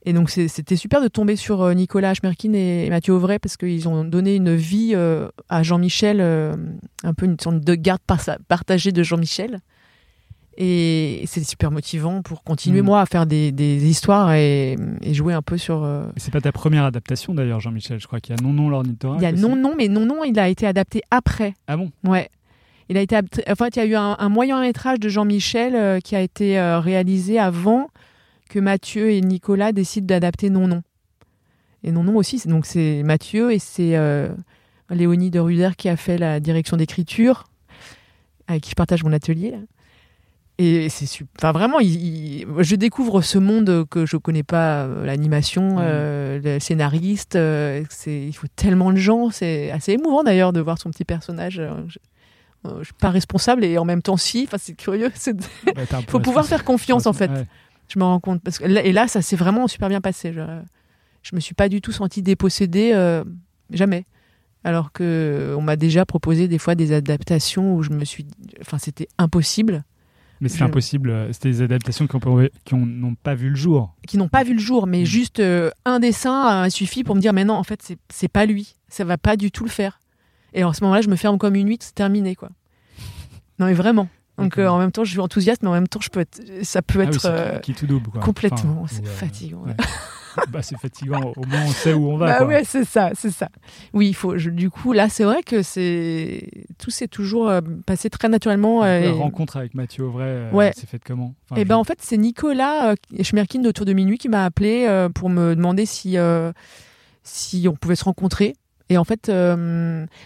[0.06, 3.88] et donc, c'était super de tomber sur euh, Nicolas Schmerkin et Mathieu Auvray parce qu'ils
[3.88, 6.56] ont donné une vie euh, à Jean-Michel, euh,
[7.04, 9.60] un peu une sorte de garde par- partagée de Jean-Michel.
[10.58, 12.86] Et c'est super motivant pour continuer, Mm.
[12.86, 15.84] moi, à faire des, des histoires et, et jouer un peu sur.
[15.84, 18.00] euh, C'est pas ta première adaptation d'ailleurs, Jean-Michel.
[18.02, 19.22] Je crois qu'il y a Non Non l'ornithorynque.
[19.22, 21.54] Il y a non, non, mais non, non, il a été adapté après.
[21.68, 21.90] Ah bon?
[22.04, 22.30] Ouais.
[22.90, 25.08] Il a été adapté- en fait, il y a eu un, un moyen métrage de
[25.08, 27.88] Jean-Michel euh, qui a été euh, réalisé avant
[28.52, 30.82] que Mathieu et Nicolas décident d'adapter Non, non.
[31.84, 34.30] Et Non, non aussi, c'est- donc c'est Mathieu et c'est euh,
[34.90, 37.46] Léonie de Ruder qui a fait la direction d'écriture,
[38.48, 39.52] avec qui je partage mon atelier.
[39.52, 39.58] là.
[40.58, 41.32] Et c'est super.
[41.40, 46.40] Enfin, vraiment, il- il- je découvre ce monde que je connais pas, euh, l'animation, euh,
[46.44, 47.36] le scénariste.
[47.36, 49.32] euh, c'est, il faut tellement de gens.
[49.32, 51.56] C'est assez émouvant d'ailleurs de voir son petit personnage.
[51.88, 52.00] Je,
[52.80, 54.44] je suis pas responsable et en même temps, si.
[54.44, 55.12] Enfin, c'est curieux.
[55.26, 55.34] Il
[55.74, 57.32] Bah, faut pouvoir faire confiance en fait.
[57.32, 57.46] Ouais.
[57.92, 58.42] Je me rends compte.
[58.42, 60.32] Parce que et là, ça s'est vraiment super bien passé.
[60.32, 60.42] Je,
[61.24, 63.24] je me suis pas du tout sentie dépossédée, euh,
[63.72, 64.06] jamais.
[64.64, 68.26] Alors que on m'a déjà proposé des fois des adaptations où je me suis,
[68.62, 69.84] enfin, c'était impossible,
[70.40, 71.10] Mais c'est Je- impossible.
[71.12, 73.94] euh, C'était des adaptations qui ont- qui ont- n'ont pas vu le jour.
[74.08, 75.06] qui n'ont pas vu le jour, mais Mm.
[75.06, 78.46] juste euh, un dessin euh, suffit pour me dire, mais non, en fait, c'est- pas
[78.48, 80.00] lui, ça va pas du tout le faire.
[80.54, 82.50] Et à ce moment-là, je me ferme comme une huître, c'est terminé, quoi.
[83.60, 84.08] Non, mais vraiment.
[84.42, 86.42] Donc, euh, en même temps, je suis enthousiaste, mais en même temps, je peux être,
[86.64, 88.10] ça peut Ah oui, être euh, qui, qui tout double.
[88.12, 88.22] Quoi.
[88.22, 88.82] complètement.
[88.84, 89.64] Enfin, c'est fatigant.
[89.66, 89.74] ouais.
[90.50, 91.34] bah, c'est fatigant.
[91.36, 92.40] Au moins, on sait où on va.
[92.40, 93.50] Bah ouais, c'est ça, c'est ça.
[93.94, 94.38] Oui, il faut.
[94.38, 98.84] je- du coup, là, c'est vrai que c'est tout s'est toujours euh, passé très naturellement.
[98.84, 100.72] Euh, La rencontre avec Mathieu Auvray, euh, Ouais.
[100.76, 101.34] c'est faite comment?
[101.50, 104.88] Enfin, Et je- ben en fait, c'est Nicolas Schmerkin d'Autour de Minuit qui m'a appelé
[105.14, 106.16] pour me demander si,
[107.24, 108.56] si on pouvait se rencontrer.
[108.90, 109.28] Et en fait,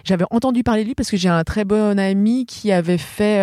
[0.04, 3.42] j'avais entendu parler de lui parce que j'ai un très bon ami qui avait fait,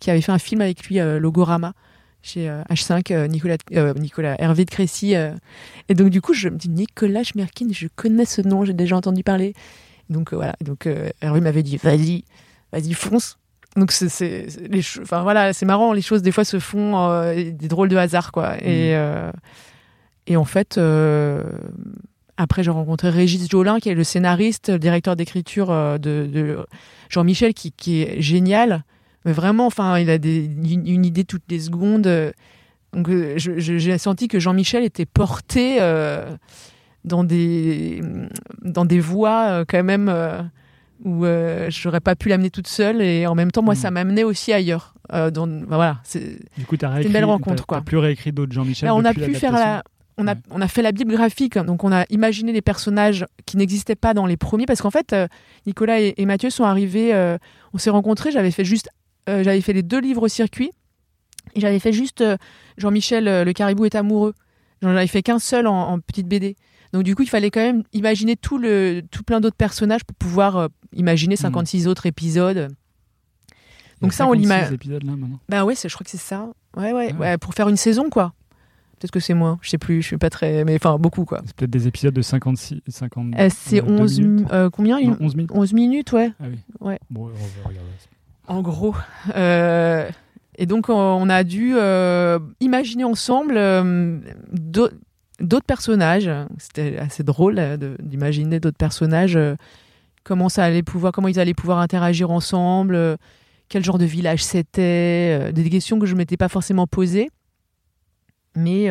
[0.00, 1.74] qui avait fait un film avec lui, euh, Logorama,
[2.22, 5.14] chez euh, H5, euh, Nicolas, euh, Nicolas Hervé de Crécy.
[5.88, 8.96] Et donc, du coup, je me dis Nicolas Schmerkin, je connais ce nom, j'ai déjà
[8.96, 9.54] entendu parler.
[10.08, 10.54] Donc, voilà.
[10.60, 10.88] Donc,
[11.20, 12.24] Hervé m'avait dit vas-y,
[12.72, 13.38] vas-y, fonce.
[13.76, 14.46] Donc c'est
[15.00, 18.30] enfin voilà c'est marrant les choses des fois se font euh, des drôles de hasard
[18.30, 19.32] quoi et euh,
[20.26, 21.42] et en fait euh,
[22.36, 25.98] après j'ai rencontré Régis Jolin qui est le scénariste le directeur d'écriture de,
[26.30, 26.58] de
[27.08, 28.84] Jean-Michel qui, qui est génial
[29.24, 32.32] mais vraiment enfin il a des, une, une idée toutes les secondes euh,
[32.92, 36.36] donc euh, j'ai senti que Jean-Michel était porté euh,
[37.04, 38.02] dans des
[38.62, 40.42] dans des voies euh, quand même euh,
[41.04, 41.24] où
[41.68, 43.78] j'aurais pas pu l'amener toute seule et en même temps moi Mm.
[43.78, 44.94] ça m'amenait aussi ailleurs
[45.32, 47.80] dans, bah, voilà c'est Du coup, tu as une belle rencontre, t'as- quoi.
[47.82, 48.88] Plus réécrit d'autres Jean-Michel.
[48.90, 49.82] On a pu faire la
[50.18, 50.40] on a, Ouais.
[50.50, 54.12] on a fait la bible graphique, donc on a imaginé les personnages qui n'existaient pas
[54.14, 55.14] dans les premiers, parce qu'en fait,
[55.66, 57.12] Nicolas et, et Mathieu sont arrivés,
[57.72, 58.88] on s'est rencontrés, j'avais fait juste,
[59.28, 60.70] euh, j'avais fait les deux livres au circuit,
[61.54, 62.36] et j'avais fait juste euh,
[62.78, 64.34] Jean-Michel, euh, le caribou est amoureux.
[64.80, 66.56] J'en avais fait qu'un seul en, en petite BD.
[66.92, 70.16] Donc du coup, il fallait quand même imaginer tout, le, tout plein d'autres personnages pour
[70.16, 72.68] pouvoir imaginer 56 autres épisodes.
[74.00, 75.38] Donc ça, on 56 l'imagine.
[75.48, 76.48] Bah ouais, je crois que c'est ça.
[76.76, 77.18] Ouais, ouais, Ah ouais.
[77.30, 78.34] ouais, pour faire une saison, quoi.
[78.98, 80.64] Peut-être que c'est moins, je sais plus, je suis pas très.
[80.64, 81.40] Mais enfin, beaucoup, quoi.
[81.46, 83.34] C'est peut-être des épisodes de 56, 50.
[83.38, 84.20] Euh, c'est deux 11.
[84.20, 84.48] minutes.
[84.52, 85.50] euh, combien Non, une- 11 minutes.
[85.54, 86.58] 11 minutes, ouais, Ah oui.
[86.80, 86.98] Ouais.
[87.10, 87.88] Bon, on va regarder.
[88.48, 88.94] En gros.
[89.36, 90.08] Euh,
[90.58, 94.18] et donc, on- a dû euh, imaginer ensemble euh,
[94.52, 94.90] d'au-
[95.40, 96.30] d'autres personnages.
[96.58, 97.60] C'était assez drôle
[98.00, 99.38] d'imaginer d'autres personnages.
[100.24, 103.16] comment ça allait pouvoir, comment ils allaient pouvoir interagir ensemble.
[103.68, 105.52] quel genre de village c'était.
[105.52, 107.30] des questions que je m'étais pas forcément posées.
[108.54, 108.88] Mais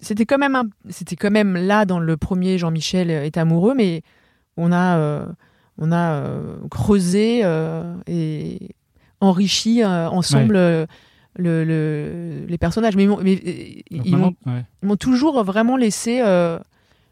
[0.00, 0.38] c'était quand
[1.30, 4.02] même là dans le premier Jean-Michel est amoureux, mais
[4.56, 5.26] on a
[5.78, 8.70] on a euh, creusé euh, et
[9.20, 10.86] enrichi euh, ensemble le,
[11.64, 12.96] le- les personnages.
[12.96, 13.32] Mais ils m'ont, mais,
[13.90, 14.96] ils ouais.
[14.96, 16.20] toujours vraiment laissé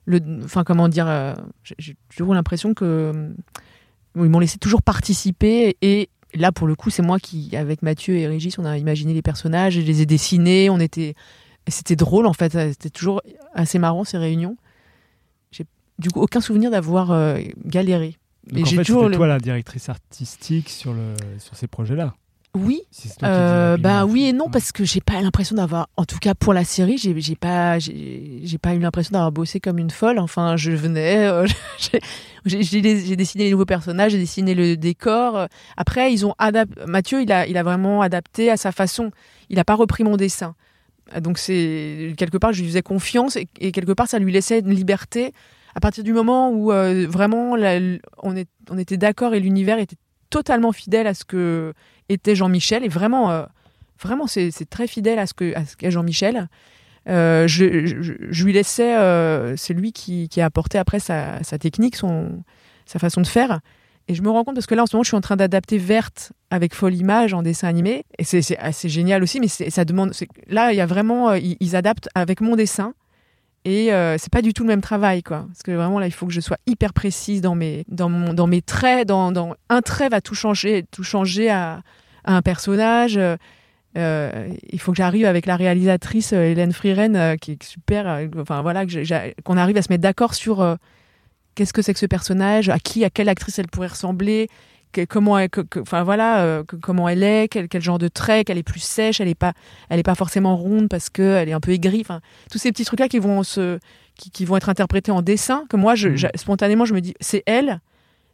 [0.04, 1.06] le enfin comment dire
[1.78, 3.30] j'ai- toujours l'impression que
[4.16, 8.16] ils m'ont laissé toujours participer et là pour le coup c'est moi qui avec Mathieu
[8.16, 11.14] et Régis on a imaginé les personnages je les ai dessinés on était
[11.68, 13.22] c'était drôle en fait c'était toujours
[13.54, 14.56] assez marrant ces réunions
[15.52, 15.64] j'ai
[16.00, 18.16] du coup aucun souvenir d'avoir galéré
[18.50, 22.14] Donc en fait, toujours le- toi la directrice artistique sur, le, sur ces projets-là.
[22.54, 24.50] oui Si Euh, bah oui et non Ouais.
[24.52, 28.58] parce que j'ai pas l'impression d'avoir en tout cas pour la série j'ai pas j'ai
[28.60, 30.18] pas eu l'impression d'avoir bossé comme une folle.
[30.18, 31.46] Enfin je venais euh,
[32.44, 35.46] j'ai- dessiné les nouveaux personnages j'ai dessiné le décor.
[35.76, 39.10] Après ils ont adapté Mathieu il a il a vraiment adapté à sa façon.
[39.50, 40.54] Il a pas repris mon dessin.
[41.20, 44.60] Donc c'est quelque part je lui faisais confiance et, et quelque part ça lui laissait
[44.60, 45.32] une liberté
[45.74, 47.56] à partir du moment où euh, vraiment
[48.22, 49.96] on, était d'accord et l'univers était
[50.30, 51.72] totalement fidèle à ce que
[52.08, 53.44] était Jean-Michel et vraiment euh,
[54.00, 56.48] vraiment c'est très fidèle à ce que qu'est Jean-Michel
[57.08, 58.94] Euh, je, lui laissais
[59.56, 62.44] c'est lui qui, a apporté après sa, sa technique son
[62.86, 63.60] sa façon de faire.
[64.08, 65.36] Et je me rends compte parce que là en ce moment je suis en train
[65.36, 68.04] d'adapter Verte avec Folle Image en dessin animé.
[68.18, 70.12] Et c'est assez génial aussi mais ça demande
[70.48, 72.94] là il y a vraiment ils adaptent avec mon dessin
[73.64, 75.44] et euh, c'est pas du tout le même travail quoi.
[75.48, 78.34] Parce que vraiment là il faut que je sois hyper précise dans mes dans mon
[78.34, 81.82] dans mes traits dans, un trait va tout changer tout changer à,
[82.24, 83.18] un personnage.
[83.96, 88.08] Euh, il faut que j'arrive avec la réalisatrice euh, Hélène Frieren euh, qui est super
[88.08, 88.86] euh, enfin voilà
[89.44, 90.78] qu'on arrive à se mettre d'accord sur
[91.54, 94.48] qu'est-ce que c'est que ce personnage à qui à quelle actrice elle pourrait ressembler
[94.92, 98.08] que- comment elle, que- que- enfin voilà euh, comment elle est quel, quel genre de
[98.08, 99.52] trait qu'elle est plus sèche elle est pas
[99.88, 102.70] elle est pas forcément ronde parce que elle est un peu aigrie enfin tous ces
[102.72, 103.78] petits trucs là qui vont se
[104.16, 107.14] qui, qui vont être interprétés en dessin que moi je, j'a- spontanément je me dis
[107.20, 107.80] c'est elle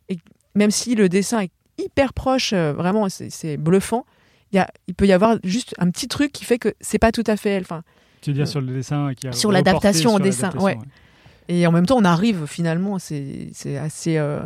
[0.09, 0.19] et
[0.55, 4.05] même si le dessin est hyper proche euh, vraiment c'est bluffant
[4.53, 6.99] il y a il peut y avoir juste un petit truc qui fait que c'est
[6.99, 7.83] pas tout à fait elle enfin.
[8.21, 10.77] Tu veux dire sur le dessin qui a Sur l'adaptation au dessin, ouais.
[11.47, 14.41] Et en même temps, on arrive finalement, c'est c'est assez euh,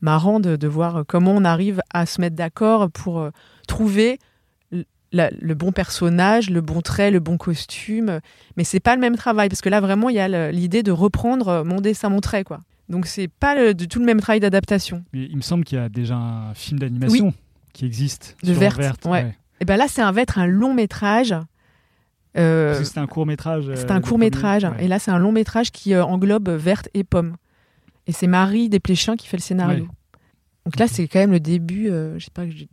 [0.00, 3.30] marrant de, de voir comment on arrive à se mettre d'accord pour euh,
[3.66, 4.18] trouver
[5.12, 8.20] la- le bon personnage, le bon trait, le bon costume.
[8.56, 10.92] Mais c'est pas le même travail parce que là, vraiment, il y a l'idée de
[10.92, 12.60] reprendre euh, mon dessin, mon trait, quoi.
[12.88, 15.04] Donc c'est pas le- du tout le même travail d'adaptation.
[15.12, 17.34] Il me semble qu'il y a déjà un film d'animation
[17.72, 18.36] qui existe.
[18.42, 19.34] De sur Verte, ouais.
[19.60, 21.34] Et ben là, c'est un va être un long métrage.
[22.38, 23.68] Euh, Parce que c'était un court métrage.
[23.68, 24.64] euh, C'est un court métrage.
[24.78, 27.34] Et là, c'est un long métrage qui euh, englobe Verte et Pomme.
[28.10, 29.84] Et c'est Marie Desplechin qui fait le scénario.
[29.84, 29.90] Ouais.
[30.66, 31.88] Donc là, c'est quand même le début.
[31.88, 32.68] euh, je sais pas que j'ai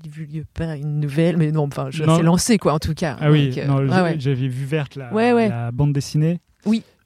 [0.56, 3.18] pas une nouvelle, mais non, enfin, je c'est lancé quoi, en tout cas.
[3.22, 5.48] Ah oui, euh, ouais, j'avais vu Verte, la, Ouais, ouais.
[5.50, 6.40] la bande dessinée.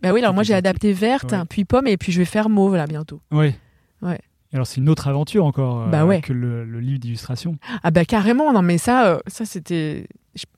[0.02, 2.76] Bah oui, alors moi j'ai adapté Verte, puis Pomme, et puis je vais faire Mauve
[2.78, 3.22] là bientôt.
[3.32, 3.54] Ouais.
[4.02, 4.18] Ouais.
[4.54, 6.22] Alors, c'est une autre aventure encore euh, Bah ouais.
[6.22, 7.58] que le, le livre d'illustration.
[7.84, 10.08] Ah bah carrément, non mais ça, euh, ça c'était,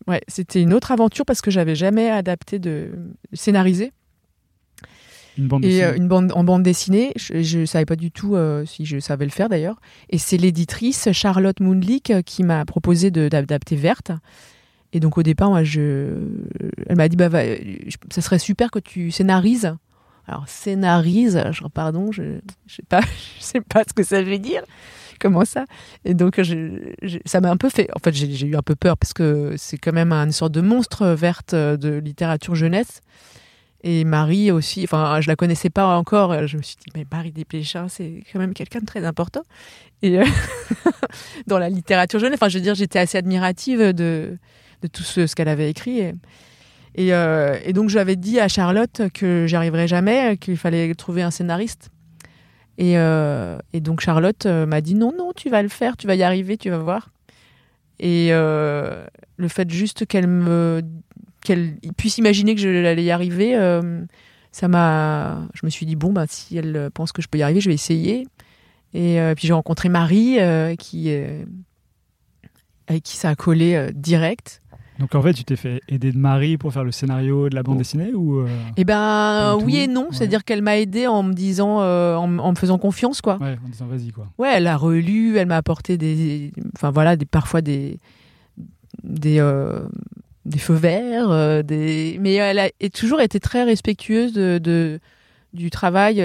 [0.08, 2.92] ouais, c'était une autre aventure parce que j'avais jamais adapté de
[3.34, 3.92] scénarisé.
[5.38, 8.36] Une bande Et euh, une bande en bande dessinée, je, je savais pas du tout
[8.36, 9.80] euh, si je savais le faire d'ailleurs.
[10.10, 14.12] Et c'est l'éditrice Charlotte Moonlick euh, qui m'a proposé de- d'adapter Verte.
[14.94, 16.18] Et donc au départ, moi, je,
[16.88, 19.76] elle m'a dit bah, va- je- ça serait super que tu scénarises.
[20.28, 23.02] Alors scénarise, je, pardon, je, je sais pas,
[23.40, 24.62] je sais pas ce que ça veut dire.
[25.20, 25.66] Comment ça?
[26.06, 27.90] Et donc je, je- ça m'a un peu fait.
[27.96, 30.62] En fait, j'ai eu un peu peur parce que c'est quand même une sorte de
[30.62, 33.02] monstre verte de littérature jeunesse.
[33.84, 36.48] Et Marie aussi, enfin, je la connaissais pas encore.
[36.48, 39.44] Je me suis dit, mais Marie Desplechin, c'est quand même quelqu'un de très important.
[40.02, 40.26] Et euh,
[41.48, 44.38] dans la littérature jeune, enfin, je veux dire, j'étais assez admirative de,
[44.82, 46.00] de tout ce, qu'elle avait écrit.
[46.00, 46.14] Et,
[46.96, 51.24] et, euh, et donc, j'avais dit à Charlotte que j'y arriverais jamais, qu'il fallait trouver
[51.24, 51.90] un scénariste.
[52.78, 56.08] Et, euh, et donc, Charlotte euh, m'a dit, non, non, tu vas le faire, tu
[56.08, 57.10] vas y arriver, tu vas voir.
[58.00, 60.82] Et le fait juste qu'elle me
[61.44, 64.04] qu'elle puisse imaginer que je allais y arriver, euh,
[64.52, 65.48] ça m'a.
[65.54, 67.70] Je me suis dit bon bah si elle pense que je peux y arriver, je
[67.70, 68.28] vais essayer.
[68.94, 71.44] Et euh, puis j'ai rencontré Marie euh, qui euh,
[72.88, 74.62] avec qui ça a collé euh, direct.
[75.00, 77.64] Donc en fait, tu t'es fait aider de Marie pour faire le scénario de la
[77.64, 80.08] bande dessinée ou euh, Pas ben oui et non, ouais.
[80.12, 83.38] c'est-à-dire qu'elle m'a aidé en me disant, euh, en, me faisant confiance quoi.
[83.42, 84.28] ouais, en disant vas-y quoi.
[84.38, 87.98] Ouais, elle a relu, elle m'a apporté des, enfin voilà, des parfois des
[89.04, 89.80] des euh,
[90.46, 95.00] des feux verts, euh, des, mais elle a toujours été très respectueuse de, de-
[95.54, 96.20] du travail.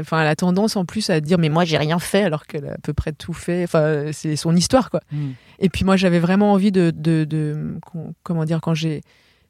[0.00, 2.66] Enfin, elle a tendance en plus à dire mais moi j'ai rien fait alors qu'elle
[2.66, 3.64] a à peu près tout fait.
[3.64, 5.00] Enfin, c'est son histoire quoi.
[5.12, 5.32] Hmm.
[5.58, 7.78] Et puis moi j'avais vraiment envie de, de,
[8.22, 9.02] comment dire quand j'ai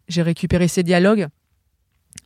[0.09, 1.29] j'ai récupéré ces dialogues.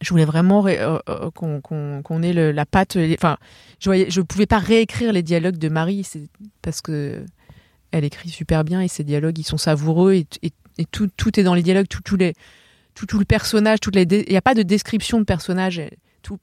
[0.00, 2.96] Je voulais vraiment ré- euh, euh, qu'on ait le- la patte.
[3.14, 3.36] Enfin,
[3.78, 6.28] je je pouvais pas réécrire les dialogues de Marie, c'est
[6.62, 7.24] parce que
[7.92, 11.38] elle écrit super bien et ses dialogues ils sont savoureux et, et- et tout, tout
[11.40, 12.34] est dans les dialogues, tout, tout les,
[12.94, 15.80] tout, tout le personnage, toutes les, dé- il n'y a pas de description de personnage,
[16.22, 16.38] tout.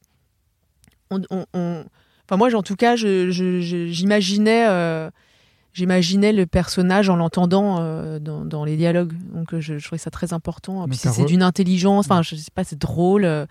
[1.10, 1.86] On, on- on-
[2.26, 5.10] enfin moi, en tout cas, j'imaginais, euh,
[5.74, 10.12] j'imaginais le personnage en l'entendant euh, dans, dans les dialogues, donc je, je trouvais ça
[10.12, 10.82] très important.
[10.82, 13.26] Donc Puis c'est d'une intelligence, enfin je sais pas, c'est drôle.
[13.26, 13.46] euh,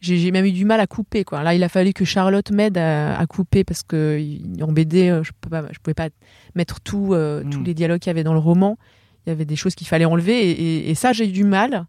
[0.00, 1.42] j'ai même eu du mal à couper quoi.
[1.42, 4.18] Là, il a fallu que Charlotte m'aide à, à couper parce que
[4.62, 6.08] en BD, je je pouvais pas
[6.54, 8.78] mettre tout, euh, tous les dialogues qu'il y avait dans le roman.
[9.26, 11.44] Il y avait des choses qu'il fallait enlever et, et- et ça, j'ai eu du
[11.44, 11.86] mal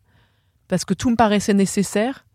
[0.68, 2.26] parce que tout me paraissait nécessaire.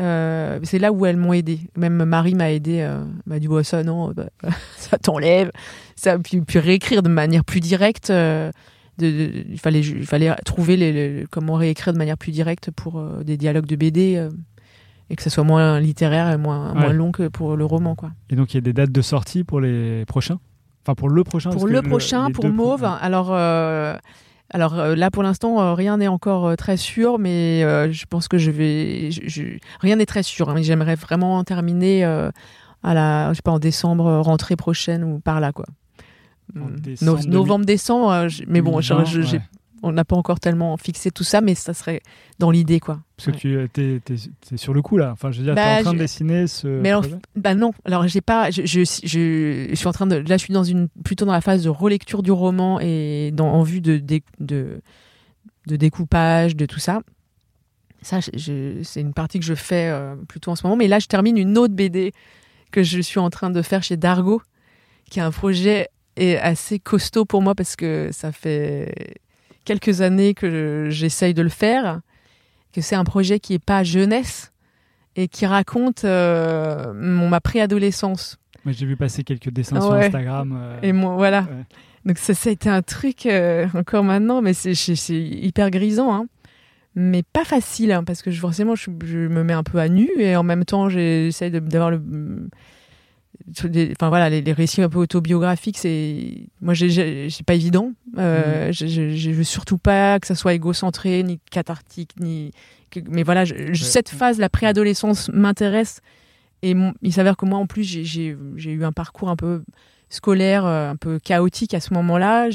[0.00, 1.60] Euh, c'est là où elles m'ont aidé.
[1.76, 2.80] Même Marie m'a aidé.
[2.80, 4.26] Euh, m'a dit bon, ça non, bah,
[4.76, 5.50] ça t'enlève.
[5.94, 8.10] Ça puis, puis réécrire de manière plus directe.
[8.10, 8.50] euh,
[8.98, 12.70] de, de- il fallait, il fallait trouver les, les- comment réécrire de manière plus directe
[12.70, 14.28] pour euh, des dialogues de BD
[15.10, 16.80] et que ça soit moins littéraire et moins, Ouais.
[16.80, 18.10] moins long que pour le roman quoi.
[18.30, 20.38] Et donc il y a des dates de sortie pour les prochains?
[20.86, 23.96] Enfin pour le prochain Pour le prochain, pour Mauve, pro- alors, euh,
[24.50, 27.60] alors euh, là pour l'instant euh, rien n'est encore très sûr, mais
[27.92, 30.50] je pense que je vais, je- je- rien n'est très sûr.
[30.50, 35.18] hein, mais j'aimerais vraiment terminer à la, je sais pas en décembre, rentrée prochaine ou
[35.20, 35.64] par là quoi.
[36.54, 36.80] En Mm.
[36.80, 39.42] décembre No- novembre, décembre, euh, je- mais bon, je- 2020, je- j'ai- ouais.
[39.84, 42.00] On n'a pas encore tellement fixé tout ça, mais ça serait
[42.38, 43.00] dans l'idée quoi.
[43.16, 45.10] Parce que tu t'es, t'es- sur le coup là.
[45.12, 47.04] Enfin je veux dire, Bah, t'es en train je- de dessiner ce Mais alors,
[47.36, 47.72] bah non.
[47.84, 48.50] Alors j'ai pas.
[48.50, 50.16] Je, je, je, suis en train de.
[50.16, 53.48] Là, je suis dans une plutôt dans la phase de relecture du roman et dans,
[53.52, 54.02] en vue de,
[54.40, 54.80] de
[55.66, 57.00] de découpage, de tout ça.
[58.02, 60.76] Ça, c'est une partie que je fais euh, plutôt en ce moment.
[60.76, 62.12] Mais là, je termine une autre BD
[62.70, 64.42] que je suis en train de faire chez Dargo,
[65.10, 69.14] qui est un projet est assez costaud pour moi parce que ça fait
[69.64, 72.00] quelques années que j'essaye de le faire,
[72.72, 74.52] que c'est un projet qui est pas jeunesse
[75.16, 78.38] et qui raconte euh, mon, ma préadolescence.
[78.64, 79.92] Moi j'ai vu passer quelques dessins sur.
[79.92, 80.56] Instagram.
[80.58, 81.42] euh, Et moi, voilà.
[81.42, 81.64] Ouais.
[82.04, 84.72] Donc ça, ça a été un truc euh, encore maintenant, mais c'est
[85.14, 86.26] hyper grisant, hein.
[86.94, 89.88] mais pas facile, hein, parce que je- forcément, je, je me mets un peu à
[89.88, 92.02] nu et en même temps, j'essaye d'avoir le
[93.64, 97.92] des- enfin voilà les, les récits un peu autobiographiques c'est moi c'est pas évident.
[98.18, 102.52] Euh, je, je, veux surtout pas que ça soit égocentré ni cathartique ni
[102.90, 106.00] que- mais voilà je- je- cette phase la préadolescence m'intéresse.
[106.62, 109.62] Et mon- il s'avère que moi en plus j'ai- eu un parcours un peu
[110.08, 112.48] scolaire euh, un peu chaotique à ce moment-là.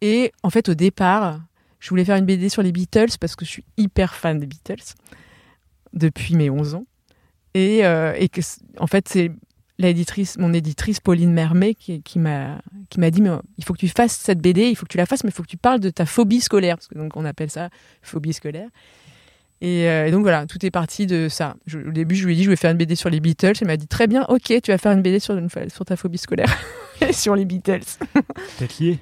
[0.00, 1.40] Et en fait au départ
[1.80, 4.46] je voulais faire une BD sur les Beatles parce que je suis hyper fan des
[4.46, 4.94] Beatles
[5.92, 6.86] depuis mes 11 ans.
[7.54, 8.40] Et, euh, et que
[8.78, 9.30] en fait c'est
[9.78, 12.60] l'éditrice mon éditrice Pauline Mermet qui, qui m'a
[12.90, 14.98] qui m'a dit mais il faut que tu fasses cette BD il faut que tu
[14.98, 17.16] la fasses mais il faut que tu parles de ta phobie scolaire parce que donc
[17.16, 17.68] on appelle ça
[18.02, 18.68] phobie scolaire
[19.60, 22.32] et, euh, et donc voilà tout est parti de ça Je- au début je lui
[22.34, 24.24] ai dit je vais faire une BD sur les Beatles elle m'a dit très bien
[24.28, 26.52] ok tu vas faire une BD sur, une, sur ta phobie scolaire
[27.00, 27.80] et sur les Beatles
[28.58, 28.98] Peut-être lié?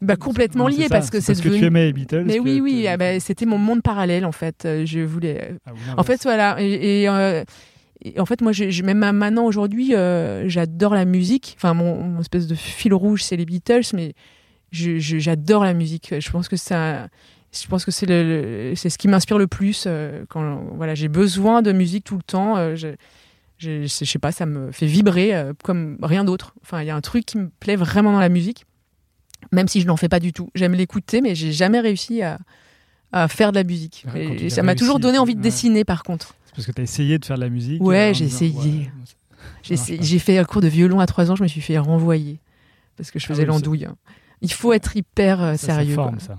[0.00, 2.24] bah complètement Non, lié ça, parce que c'est parce que tu devenu aimais les Beatles.
[2.26, 5.70] mais oui oui ah bah, c'était mon monde parallèle en fait Euh, je voulais Ah,
[5.96, 6.56] en fait, voilà.
[6.60, 7.42] Et, et, euh,
[8.02, 11.54] et en fait, moi, j'ai- même maintenant, aujourd'hui, euh, j'adore la musique.
[11.56, 14.14] Enfin, mon, mon espèce de fil rouge, c'est les Beatles, mais
[14.72, 16.14] j'adore la musique.
[16.18, 17.08] Je pense que ça.
[17.52, 20.96] Je pense que c'est le, le- c'est ce qui m'inspire le plus euh, quand voilà
[20.96, 22.56] j'ai besoin de musique tout le temps.
[22.56, 22.88] euh, je,
[23.58, 26.54] je, je sais pas, ça me fait vibrer comme rien d'autre.
[26.62, 28.64] Enfin, il y a un truc qui me plaît vraiment dans la musique,
[29.52, 30.50] même si je n'en fais pas du tout.
[30.56, 32.38] J'aime l'écouter, mais j'ai jamais réussi à,
[33.12, 34.04] à faire de la musique.
[34.12, 35.44] Ouais, Et ça m'a toujours donné envie de ouais.
[35.44, 36.34] dessiner, par contre.
[36.54, 37.82] Parce que tu as essayé de faire de la musique.
[37.82, 38.90] Ouais, euh, j'ai essayé.
[39.70, 42.38] ouais, J'ai fait un cours de violon à 3 ans, je me suis fait renvoyer
[42.96, 43.84] parce que je Ah faisais oui, l'andouille.
[43.86, 43.96] hein.
[44.40, 45.94] Il faut être hyper euh, Ça, sérieux.
[45.94, 46.38] forme, ça.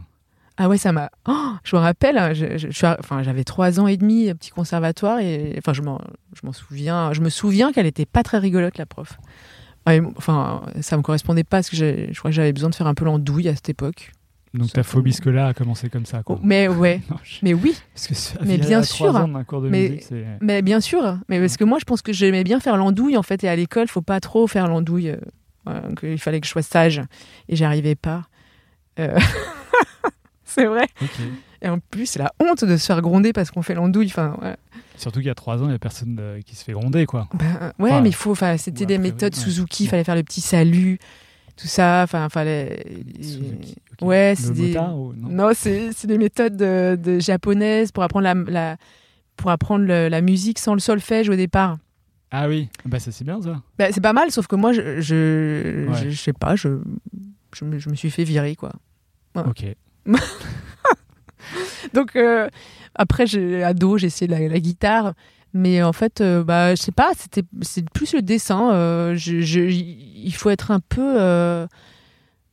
[0.57, 1.09] Ah ouais, ça m'a.
[1.27, 3.97] Oh, je me rappelle, hein, je, je- je suis à- enfin, j'avais 3 ans et
[3.97, 5.99] demi, petit conservatoire, et enfin, je m'en,
[6.33, 7.11] je m'en souviens.
[7.11, 9.17] Je me souviens qu'elle était pas très rigolote, la prof.
[10.15, 12.93] Enfin, ça me correspondait pas parce que je crois que j'avais besoin de faire un
[12.95, 14.11] peu l'andouille à cette époque.
[14.57, 16.23] Donc ta phobie scolaire a commencé comme ça.
[16.23, 16.39] Quoi.
[16.43, 19.15] Mais ouais, Non, je- mais oui, Parce que Mais bien sûr.
[19.15, 21.17] ans cours de Mais- musique, mais bien sûr.
[21.29, 23.55] Mais parce que moi, je pense que j'aimais bien faire l'andouille en fait, et à
[23.55, 25.09] l'école, faut pas trop faire l'andouille.
[25.11, 25.17] euh,
[25.65, 27.01] voilà, donc, il fallait que je sois sage,
[27.49, 28.23] et j'arrivais pas.
[28.99, 29.19] Euh,
[30.43, 30.87] C'est vrai.
[31.61, 34.07] Et en plus, c'est la honte de se faire gronder parce qu'on fait l'andouille.
[34.07, 34.55] Enfin, ouais.
[34.95, 37.05] Surtout qu'il y a trois ans, il n'y a personne euh, qui se fait gronder,
[37.05, 37.27] quoi.
[37.33, 38.35] Ben, ouais, Enfin, mais il faut.
[38.57, 39.35] C'était des méthodes.
[39.35, 39.85] Suzuki.
[39.85, 40.99] Il fallait faire le petit salut,
[41.57, 42.01] tout ça.
[42.03, 42.83] Enfin, fallait.
[43.21, 44.07] Suzuki, ok.
[44.07, 44.67] Ouais, c'est des.
[44.69, 45.29] motard ou- non?
[45.29, 48.77] Non, c'est des méthodes de, de japonaises pour apprendre la, la-
[49.37, 51.77] pour apprendre le- la musique sans le solfège au départ.
[52.31, 53.61] Ah oui, bah ça c'est bien ça.
[53.77, 55.95] Ben, c'est pas mal, sauf que moi, je, je, Ouais.
[56.03, 56.79] je, je sais pas, je,
[57.53, 58.71] je, me, je me suis fait virer, quoi.
[59.35, 59.43] Ouais.
[59.47, 59.65] Ok.
[61.93, 62.49] Donc, euh,
[62.95, 65.13] après, j'ai, ado, j'ai essayé la, la guitare.
[65.57, 68.73] Mais en fait, euh, bah, je sais pas, c'était, c'est plus le dessin.
[68.73, 71.15] euh, je, je- il faut être un peu.
[71.21, 71.65] euh,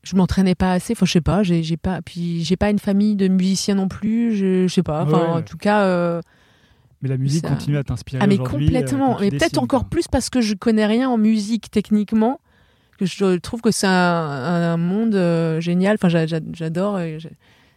[0.05, 0.93] je m'entraînais pas assez.
[0.93, 1.43] Enfin, je sais pas.
[1.43, 2.01] J'ai j'ai pas.
[2.03, 4.37] Puis j'ai pas une famille de musiciens non plus.
[4.37, 5.03] Je, je sais pas.
[5.03, 5.29] Enfin, Ouais, ouais.
[5.31, 5.83] en tout cas.
[5.83, 6.21] euh,
[7.03, 9.17] Mais la musique Ça- continue à t'inspirer ah mais complètement.
[9.17, 12.41] euh, tu mais peut-être encore plus parce que je connais rien en musique techniquement.
[12.99, 15.17] Que je trouve que c'est un, un monde
[15.61, 15.95] génial.
[15.97, 17.01] Enfin, j'a- j'a- j'adore.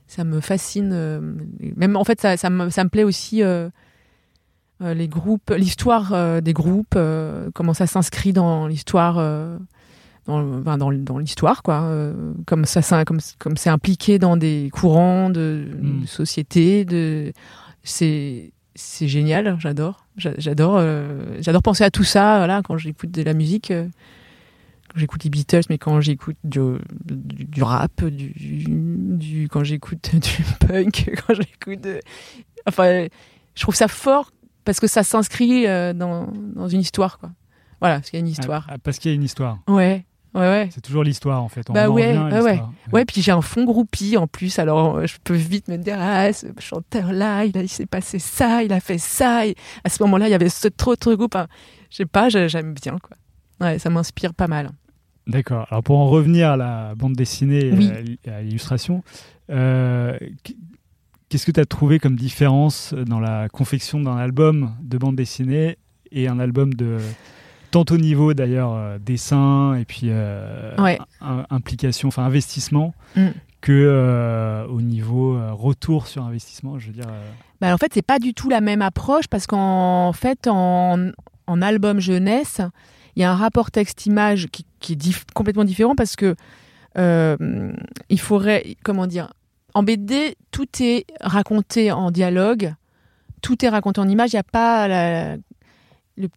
[0.06, 0.92] Ça me fascine.
[1.78, 3.42] même en fait, ça, ça, me, ça me plaît aussi.
[4.82, 9.18] Euh, les groupes, l'histoire euh, des groupes, euh, comment ça s'inscrit dans l'histoire,
[10.28, 15.68] dans, l'histoire quoi, euh, comme ça, ça- comme comme c'est impliqué dans des courants de,
[15.82, 16.02] Mm.
[16.02, 17.32] de société, de
[17.84, 23.12] c'est c'est génial, j'adore, J'a- j'adore, euh, j'adore penser à tout ça, voilà, quand j'écoute
[23.12, 23.72] de la musique.
[23.72, 23.88] euh,
[24.90, 26.60] quand j'écoute les Beatles, mais quand j'écoute du,
[27.06, 28.34] du, du rap, du,
[28.68, 31.88] du- quand j'écoute du punk, quand j'écoute,
[32.68, 33.08] enfin,
[33.56, 34.32] je trouve ça fort
[34.66, 37.30] parce que ça s'inscrit euh, dans, dans une histoire, quoi.
[37.80, 38.66] Voilà, parce qu'il y a une histoire.
[38.70, 39.59] Ah, ah, parce qu'il y a une histoire.
[39.68, 40.70] Ouais, ouais, ouais.
[40.74, 41.70] C'est toujours l'histoire en fait.
[41.70, 42.61] On Bah en ouais, ouais,
[42.93, 43.05] ouais.
[43.05, 46.32] puis j'ai un fond groupie en plus, alors euh, je peux vite me dire ah
[46.34, 50.01] ce chanteur-là, il, a- il s'est passé ça, il a fait ça, et à ce
[50.03, 51.36] moment-là il y avait ce trop autre groupe.
[51.36, 51.47] Enfin,
[51.91, 53.18] je sais pas, j'ai- j'aime bien quoi.
[53.61, 54.70] Ouais, ça m'inspire pas mal.
[55.28, 55.68] D'accord.
[55.70, 57.91] Alors pour en revenir à la bande dessinée et Oui.
[57.91, 59.03] à l- à l'illustration,
[59.49, 60.18] euh,
[61.36, 65.78] qu'est-ce que tu as trouvé comme différence dans la confection d'un album de bande dessinée
[66.14, 66.98] et un album de
[67.72, 70.98] tant au niveau d'ailleurs euh, dessin et puis euh, Ouais.
[71.50, 73.28] implication, enfin investissement, Mm.
[73.60, 77.08] que euh, au niveau euh, retour sur investissement, je veux dire.
[77.10, 77.30] euh,
[77.60, 81.10] Bah, en fait, c'est pas du tout la même approche parce qu'en fait, en,
[81.48, 82.62] en album jeunesse,
[83.18, 86.34] il y a un rapport texte-image qui, qui est complètement différent parce que
[86.98, 87.74] euh,
[88.08, 89.34] il faudrait, comment dire,
[89.76, 92.74] en BD, tout est raconté en dialogue,
[93.42, 94.32] tout est raconté en image.
[94.32, 95.36] Il n'y a pas la,
[96.16, 96.30] le-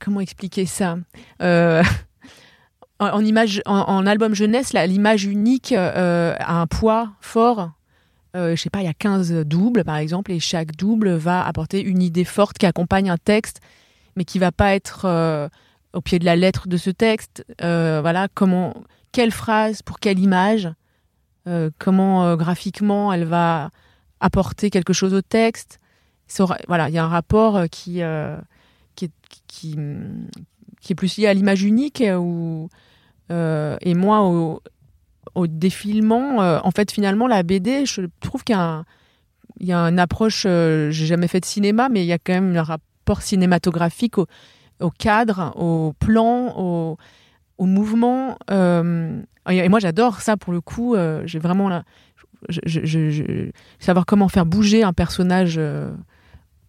[0.00, 0.98] comment expliquer ça?
[1.40, 1.84] Euh,
[2.98, 7.70] en, image, en, album jeunesse, l'image unique euh, a un poids fort
[8.36, 11.46] euh, je sais pas, il y a 15 doubles par exemple, et chaque double va
[11.46, 13.60] apporter une idée forte qui accompagne un texte,
[14.16, 15.48] mais qui va pas être euh,
[15.94, 17.46] au pied de la lettre de ce texte.
[17.60, 18.74] Voilà, comment,
[19.12, 20.68] quelle phrase pour quelle image,
[21.48, 23.70] euh, comment euh, graphiquement elle va
[24.20, 25.80] apporter quelque chose au texte.
[26.66, 28.36] Voilà, il y a un rapport euh, qui, euh,
[28.94, 29.10] qui,
[30.90, 32.14] est, plus lié à l'image unique et
[33.94, 34.60] moins au,
[35.46, 36.38] défilement.
[36.38, 38.56] en fait, finalement, la BD, je trouve qu'il
[39.60, 40.44] y a, une approche.
[40.46, 44.16] euh, J'ai jamais fait de cinéma, mais il y a quand même un rapport cinématographique
[44.18, 48.36] au, cadre, au plan, au, mouvement.
[49.48, 50.94] Et et moi, j'adore ça pour le coup.
[50.94, 51.84] euh, J'ai vraiment la,
[52.48, 55.90] je, je- je- je- savoir comment faire bouger un personnage euh,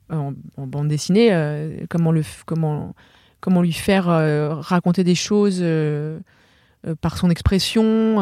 [0.09, 2.93] en, en bande dessinée, euh, comment le, comment,
[3.41, 5.63] comment lui faire raconter des choses.
[7.01, 8.15] par son expression,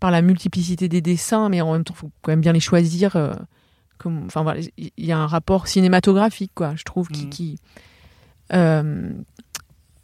[0.00, 2.60] par la multiplicité des dessins, mais en même temps, il faut quand même bien les
[2.60, 3.16] choisir.
[3.98, 7.30] comme, enfin voilà, il y a un rapport cinématographique, quoi, je trouve, qui, Mhm.
[7.30, 7.58] qui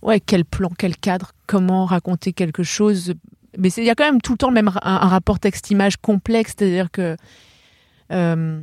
[0.02, 3.14] ouais, quel plan, quel cadre, comment raconter quelque chose.
[3.58, 6.90] Mais il y a quand même tout le temps même un, rapport texte-image complexe, c'est-à-dire
[6.90, 7.16] que
[8.10, 8.60] euh,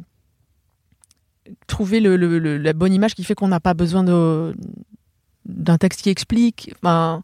[1.67, 4.03] trouver la bonne image qui fait qu'on n'a pas besoin
[5.45, 6.73] d'un texte qui explique.
[6.77, 7.23] Enfin,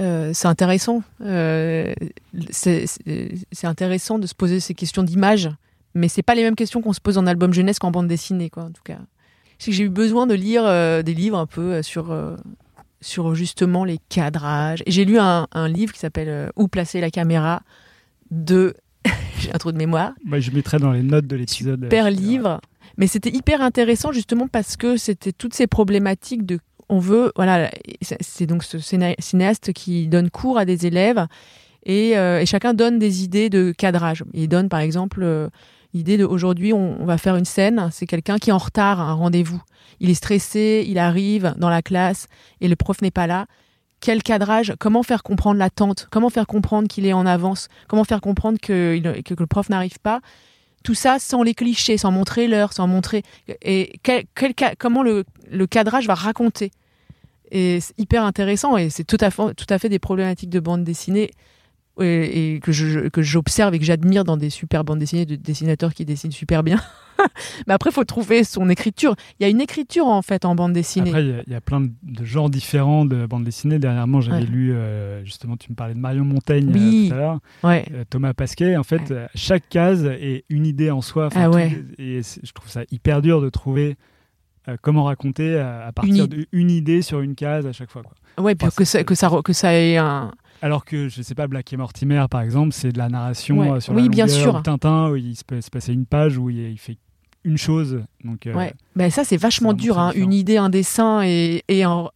[0.00, 1.02] euh, c'est intéressant.
[1.22, 1.94] Euh,
[2.50, 2.86] c'est
[3.64, 5.50] intéressant de se poser ces questions d'image,
[5.94, 8.50] mais c'est pas les mêmes questions qu'on se pose en album jeunesse qu'en bande dessinée,
[8.50, 8.64] quoi.
[8.64, 8.98] En tout cas,
[9.58, 12.14] j'ai eu besoin de lire euh, des livres un peu sur
[13.06, 14.82] sur justement les cadrages.
[14.86, 17.62] J'ai lu un, un livre qui s'appelle euh, Où placer la caméra
[18.30, 18.74] de
[19.38, 21.82] j'ai un trou de mémoire bah, je mettrai dans les notes de l'épisode.
[21.84, 22.60] super euh, livre.
[22.98, 27.70] Mais c'était hyper intéressant justement parce que c'était toutes ces problématiques de on veut voilà
[28.20, 31.26] c'est donc ce ciné- cinéaste qui donne cours à des élèves
[31.84, 34.24] et, euh, et chacun donne des idées de cadrage.
[34.34, 35.48] Il donne par exemple euh,
[35.96, 39.00] l'idée de aujourd'hui on, on va faire une scène, c'est quelqu'un qui est en retard
[39.00, 39.62] à un rendez-vous.
[39.98, 42.28] Il est stressé, il arrive dans la classe
[42.60, 43.46] et le prof n'est pas là.
[44.00, 46.06] Quel cadrage Comment faire comprendre l'attente?
[46.10, 47.68] Comment faire comprendre qu'il est en avance?
[47.88, 50.20] Comment faire comprendre que, que le prof n'arrive pas?
[50.84, 53.22] Tout ça sans les clichés, sans montrer l'heure, sans montrer
[53.62, 56.70] et quel, quel comment le, le cadrage va raconter?
[57.50, 60.60] Et c'est hyper intéressant et c'est tout à fait tout à fait des problématiques de
[60.60, 61.30] bande dessinée
[62.00, 65.94] et, que je que j'observe et que j'admire dans des super bandes dessinées de dessinateurs
[65.94, 66.78] qui dessinent super bien.
[67.66, 69.14] Mais après, il faut trouver son écriture.
[69.40, 71.08] Il y a une écriture en fait en bande dessinée.
[71.08, 73.78] Après, il y a- il y, a plein de, genres différents de bandes dessinées.
[73.78, 74.46] Dernièrement, j'avais Ouais.
[74.46, 77.86] lu, euh, justement, tu me parlais de Marion Montaigne euh, tout à l'heure, ouais.
[77.94, 78.76] euh, Thomas Pasquet.
[78.76, 79.26] En fait, Ouais.
[79.34, 81.26] chaque case est une idée en soi.
[81.28, 82.02] Enfin, Ah tout-.
[82.02, 83.96] Et je trouve ça hyper dur de trouver
[84.82, 88.02] comment raconter à, à partir Une d'une idée sur une case à chaque fois.
[88.02, 88.44] Quoi.
[88.44, 90.32] Ouais, puis que ça, que ça, que ça ait un,
[90.62, 93.70] Alors que, je sais pas, Black et Mortimer, par exemple, c'est de la narration Ouais.
[93.70, 94.54] euh, sur Oui, la bien sûr.
[94.56, 96.96] ou Tintin, où il se peut se passer une page où il, il fait
[97.44, 98.02] une chose.
[98.24, 98.72] Donc, euh, Ouais.
[98.96, 99.98] Ben ça, c'est vachement dur.
[99.98, 100.12] hein.
[100.14, 102.08] Une idée, un dessin et, et un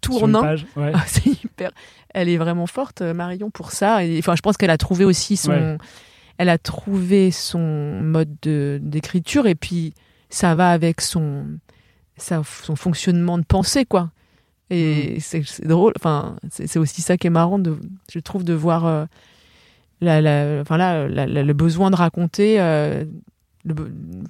[0.00, 0.42] tournant.
[0.42, 0.92] page, ouais.
[0.94, 1.70] Ah, c'est hyper.
[2.14, 4.04] Elle est vraiment forte, euh, Marion, pour ça.
[4.04, 5.50] Et, enfin, je pense qu'elle a trouvé aussi son.
[5.50, 5.76] Ouais.
[6.38, 9.92] Elle a trouvé son mode de- d'écriture et puis
[10.30, 11.46] ça va avec son,
[12.16, 14.10] sa- son fonctionnement de pensée, quoi.
[14.70, 15.20] Et Mm.
[15.20, 15.92] c'est drôle.
[15.98, 17.78] Enfin, c'est aussi ça qui est marrant, de,
[18.12, 19.06] je trouve, de voir euh,
[20.00, 22.60] la, la- enfin, là, la- le besoin de raconter.
[22.60, 23.04] euh,
[23.64, 23.74] le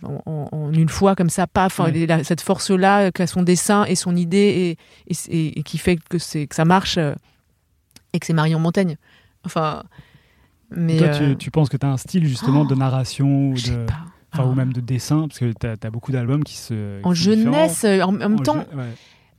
[0.02, 4.76] en, une fois comme ça, paf, a cette force-là qu'a son dessin et son idée
[5.08, 7.14] et, et, et- et qui fait que, que ça marche euh,
[8.12, 8.96] et que c'est Marion Montaigne.
[9.44, 9.82] Enfin,
[10.74, 13.56] mais Toi, euh, tu, tu penses que tu as un style justement de narration ou,
[13.56, 14.04] sais de, pas.
[14.32, 14.56] enfin, ou Ah.
[14.56, 17.00] même de dessin Parce que tu as, beaucoup d'albums qui se.
[17.04, 18.84] en qui jeunesse, euh, en, en même temps, je- ouais.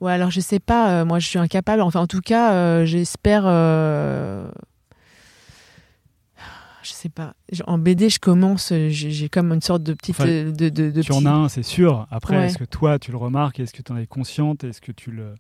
[0.02, 2.86] Ouais, alors je sais pas, euh, moi je suis incapable, enfin en tout cas, euh,
[2.86, 3.44] j'espère.
[3.46, 4.48] euh,
[6.82, 7.34] je sais pas.
[7.68, 10.16] En BD, je commence, j'ai comme une sorte de petite.
[10.16, 12.08] Enfin, de, de, de Tu en petit- as un, c'est sûr.
[12.10, 12.46] Après, Ouais.
[12.48, 13.60] est-ce que toi, tu le remarques?
[13.60, 14.64] Est-ce que tu en es consciente?
[14.64, 15.36] Est-ce que tu le.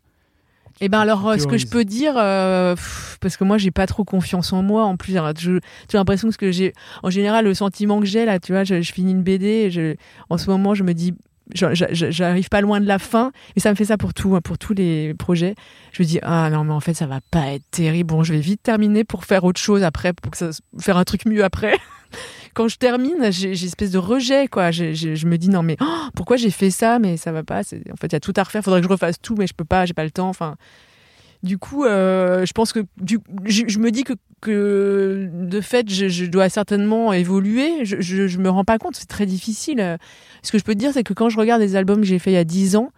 [0.81, 3.85] Eh ben alors, ce que je peux dire, euh, pff, parce que moi j'ai pas
[3.87, 5.13] trop confiance en moi en plus.
[5.37, 5.59] je-
[5.91, 8.63] J'ai l'impression que ce que j'ai, en général, le sentiment que j'ai là, tu vois,
[8.63, 9.95] je, je finis une BD, et je,
[10.29, 11.13] en ce moment, je me dis,
[11.53, 14.57] j'arrive pas loin de la fin, et ça me fait ça pour tout, hein, pour
[14.57, 15.55] tous les projets.
[15.91, 18.09] Je me dis, ah non, mais en fait, ça va pas être terrible.
[18.09, 21.03] Bon, je vais vite terminer pour faire autre chose après, pour que ça, faire un
[21.03, 21.75] truc mieux après.
[22.53, 24.71] Quand je termine, j'ai espèce de rejet, quoi.
[24.71, 26.99] Je me dis, non, mais oh, pourquoi j'ai fait ça?
[26.99, 27.59] Mais ça va pas.
[27.61, 28.63] En fait, il y a tout à refaire.
[28.63, 30.29] Faudrait que je refasse tout, mais je peux pas, j'ai pas le temps.
[30.29, 30.55] Enfin,
[31.43, 35.89] du coup, euh, je pense que du, je, je me dis que, que de fait,
[35.89, 37.85] je, je dois certainement évoluer.
[37.85, 39.97] Je, je, je me rends pas compte, c'est très difficile.
[40.43, 42.19] Ce que je peux te dire, c'est que quand je regarde les albums que j'ai
[42.19, 42.89] fait il y a 10 ans,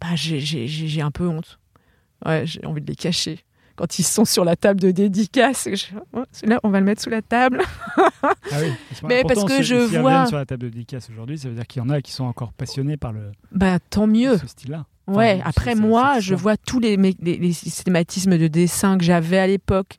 [0.00, 1.58] bah, j'ai- un peu honte.
[2.26, 3.40] Ouais, j'ai envie de les cacher.
[3.76, 7.00] Quand ils sont sur la table de dédicace, je, oh, celui-là, on va le mettre
[7.00, 7.62] sous la table.
[8.12, 8.72] Ah oui.
[9.08, 11.80] Mais parce que je vois- sur la table de dédicace aujourd'hui, ça veut dire qu'il
[11.80, 14.36] y en a qui sont encore passionnés par le, Bah, tant mieux.
[14.38, 14.86] ce style-là.
[15.16, 19.38] Ouais, après moi, je vois tous les, mé- les, les systématismes de dessin que j'avais
[19.38, 19.96] à l'époque,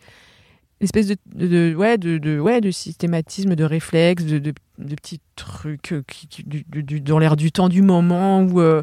[0.82, 6.04] l'espèce de, de, de- ouais, de, ouais, de systématisme, de réflexe, de, petits trucs euh,
[6.08, 8.82] qui, qui- du- dans l'air du temps du moment où, euh,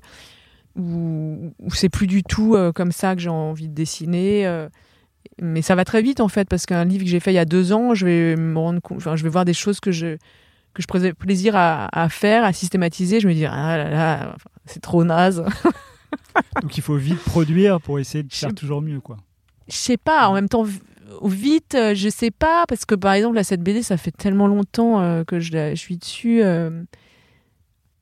[0.77, 4.47] où, où c'est plus du tout euh, comme ça que j'ai envie de dessiner.
[4.47, 4.69] euh.
[5.41, 7.39] mais ça va très vite en fait, parce qu'un livre que j'ai fait il y
[7.39, 9.93] a deux ans, je vais me rendre compte, enfin, je vais voir des choses que
[9.93, 10.17] je
[10.75, 13.19] que je prenais plaisir à, à faire, à systématiser.
[13.21, 15.43] Je me dis ah là là, c'est trop naze.
[16.63, 19.17] Donc il faut vite produire pour essayer de faire toujours mieux, quoi.
[19.69, 20.67] je sais pas, en même temps,
[21.25, 24.47] vite, euh, je sais pas, parce que par exemple, là, cette BD, ça fait tellement
[24.47, 26.43] longtemps euh, que je, suis dessus.
[26.43, 26.83] euh,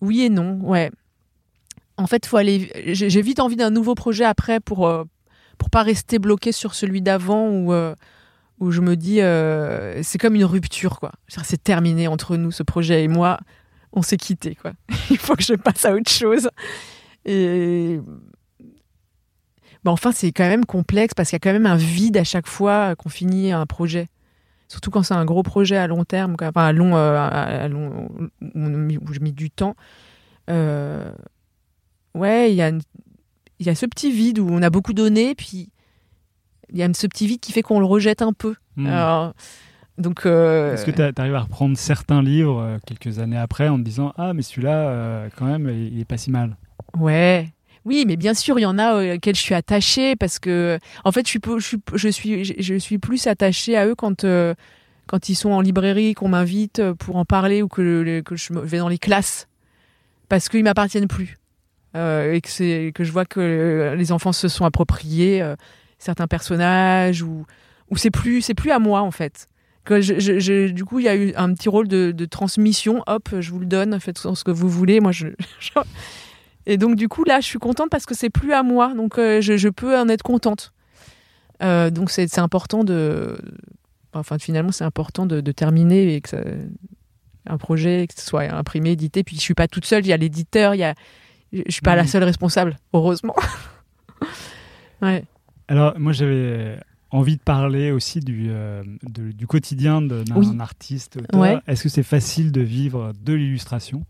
[0.00, 0.90] Oui et non, ouais.
[1.96, 2.70] En fait, faut aller.
[2.86, 5.04] J'ai vite envie d'un nouveau projet après pour euh,
[5.58, 7.72] pour pas rester bloqué sur celui d'avant où
[8.58, 9.20] où je me dis
[10.02, 11.12] c'est comme une rupture quoi.
[11.28, 13.38] C'est terminé entre nous ce projet et moi,
[13.92, 14.72] on s'est quitté quoi.
[15.10, 16.48] Il faut que je passe à autre chose.
[17.26, 18.00] Et
[19.84, 22.24] bah enfin, c'est quand même complexe parce qu'il y a quand même un vide à
[22.24, 24.08] chaque fois qu'on finit un projet.
[24.68, 27.68] Surtout quand c'est un gros projet à long terme, enfin à long, euh, à- à
[27.68, 28.08] long
[28.54, 29.76] où, je mets du temps.
[30.50, 31.12] Euh,
[32.14, 32.80] ouais, il y, a une-
[33.58, 35.68] il y a ce petit vide où on a beaucoup donné, puis
[36.70, 38.54] il y a ce petit vide qui fait qu'on le rejette un peu.
[38.76, 38.86] Hmm.
[38.86, 39.34] Alors,
[39.97, 43.78] donc, euh, Est-ce que tu arrives à reprendre certains livres euh, quelques années après en
[43.78, 46.57] te disant Ah, mais celui-là, euh, quand même, il est pas si mal?
[46.99, 47.49] Ouais.
[47.84, 51.12] Oui, mais bien sûr, il y en a auxquels je suis attachée parce que, en
[51.12, 54.24] fait, je suis, je suis, je suis, je suis plus attachée à eux quand,
[55.07, 58.88] quand ils sont en librairie, qu'on m'invite pour en parler ou que, je vais dans
[58.88, 59.49] les classes
[60.30, 61.36] parce qu'ils m'appartiennent plus
[61.95, 65.45] et que c'est que je vois que les enfants se sont appropriés
[65.99, 67.45] certains personnages ou
[67.90, 69.47] ou c'est plus c'est plus à moi en fait.
[69.85, 72.24] Que je, je- je- du coup, il y a eu un petit rôle de, de
[72.24, 73.03] transmission.
[73.07, 75.01] Hop, je vous le donne, faites ce que vous voulez.
[75.01, 75.28] Moi, je,
[76.66, 78.95] et donc, du coup, là, je suis contente parce que c'est plus à moi.
[78.95, 80.72] Donc, euh, je, je peux en être contente.
[81.62, 83.37] Euh, donc, c'est important de.
[84.14, 86.43] Enfin, finalement, c'est important de, de terminer et que ça-
[87.47, 89.22] un projet, que ce soit imprimé, édité.
[89.22, 90.07] Puis, je suis pas toute seule.
[90.07, 90.74] Il y a l'éditeur.
[90.74, 90.95] Il y a.
[91.53, 92.09] Je suis pas la Mhm.
[92.09, 93.37] seule responsable, heureusement.
[95.03, 95.24] ouais.
[95.68, 96.78] Alors, moi, j'avais
[97.14, 100.46] envie de parler aussi du, euh, de- du quotidien de- d'un Oui.
[100.60, 101.18] artiste.
[101.32, 101.58] Ouais.
[101.66, 104.04] Est-ce que c'est facile de vivre de l'illustration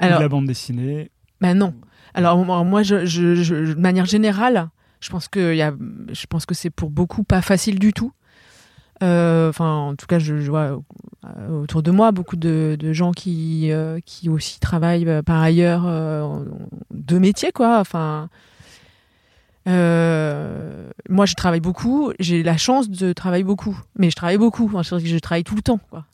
[0.00, 1.74] ou de la bande dessinée Ben non.
[2.14, 4.68] Alors moi, moi, je, je- je- de manière générale,
[5.00, 5.74] je pense que il y a,
[6.12, 8.12] je pense que c'est pour beaucoup pas facile du tout.
[9.02, 10.82] Euh, Enfin, en tout cas, je, je vois
[11.26, 15.82] euh, autour de moi beaucoup de, de gens qui euh, qui aussi travaillent par ailleurs
[15.86, 16.44] euh,
[16.94, 17.78] deux métiers, quoi.
[17.80, 18.30] Enfin.
[19.68, 22.12] Euh, moi, je travaille beaucoup.
[22.18, 24.70] J'ai la chance de travailler beaucoup, mais je travaille beaucoup.
[24.74, 25.80] Enfin, je, je travaille tout le temps.
[25.90, 26.04] Quoi.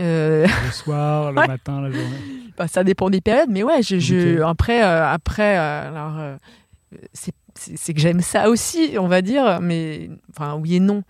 [0.00, 1.46] Euh, Le soir, le Ouais.
[1.46, 2.16] matin, la journée.
[2.56, 4.48] bah, ça dépend des périodes, mais ouais, je, je- Ok.
[4.48, 6.38] après, euh, après, alors,
[7.12, 7.32] c'est,
[7.94, 11.02] que j'aime ça aussi, on va dire, mais enfin, oui et non.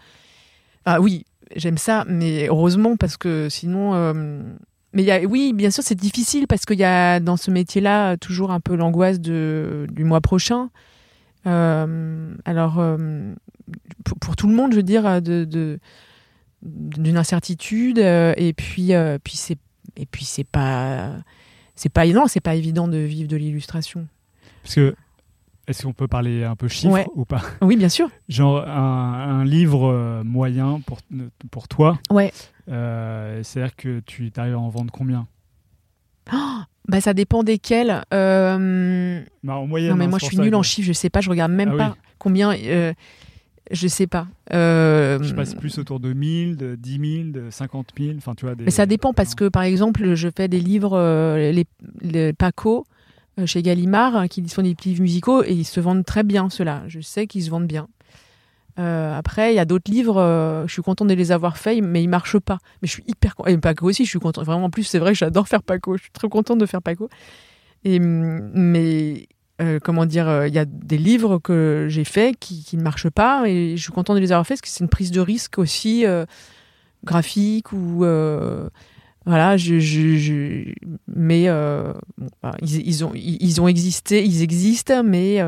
[0.85, 1.25] Ah oui,
[1.57, 3.93] j'aime ça, mais heureusement parce que sinon,
[4.93, 7.51] mais il y a, oui, bien sûr, c'est difficile parce qu'il y a dans ce
[7.51, 10.69] métier-là toujours un peu l'angoisse du mois prochain.
[11.47, 13.35] Euh, alors, euh,
[14.05, 15.79] pour, pour tout le monde, je veux dire, de, de-
[16.63, 18.93] d'une incertitude, euh, et puis,
[19.23, 19.59] puis c'est,
[19.97, 21.11] et puis c'est pas,
[21.75, 24.07] c'est pas non, c'est pas évident de vivre de l'illustration.
[24.63, 24.95] Parce que,
[25.67, 27.07] est-ce qu'on peut parler un peu chiffres Ouais.
[27.15, 27.43] ou pas?
[27.63, 28.09] Oui, bien sûr.
[28.29, 30.99] Genre, un, un livre moyen pour,
[31.51, 32.33] pour toi, Ouais.
[32.71, 35.27] euh, c'est-à-dire que tu arrives à en vendre combien?
[36.87, 38.03] Bah, ça dépend desquels.
[38.13, 39.91] Euh, bah, En moyenne.
[39.91, 40.87] non, mais hein, moi, je suis nulle en chiffres.
[40.87, 41.21] Je sais pas.
[41.21, 42.01] Je regarde même Ah pas oui.
[42.19, 42.53] combien.
[42.55, 42.93] euh,
[43.71, 44.27] je sais pas.
[44.53, 48.13] Euh, Je passe plus autour de 1000, de 10 000, de 50 000.
[48.19, 48.65] Enfin, tu vois, des...
[48.65, 51.65] Mais ça dépend parce que, par exemple, je fais des livres, euh, les,
[52.03, 52.85] les Paco,
[53.39, 56.23] euh, chez Gallimard, hein, qui sont des petits livres musicaux, et ils se vendent très
[56.25, 56.83] bien, ceux-là.
[56.89, 57.89] Je sais qu'ils se vendent bien.
[58.79, 61.83] Euh, après, il y a d'autres livres, euh, je suis contente de les avoir faits,
[61.83, 62.59] mais ils marchent pas.
[62.83, 63.53] Mais je suis hyper contente.
[63.53, 64.45] Et Paco aussi, je suis contente.
[64.45, 65.97] Vraiment, en plus, c'est vrai que j'adore faire Paco.
[65.97, 67.09] Je suis très contente de faire Paco.
[67.85, 69.29] Et, hum, mais,
[69.63, 73.11] euh, comment dire, il y a des livres que j'ai faits qui, qui ne marchent
[73.11, 75.21] pas, et je suis contente de les avoir faits parce que c'est une prise de
[75.21, 76.05] risque aussi
[77.05, 77.99] graphique ou.
[79.27, 80.73] voilà, je, je,
[81.07, 81.45] mais
[82.63, 85.41] ils, ils ont, ils, ont existé, ils existent, mais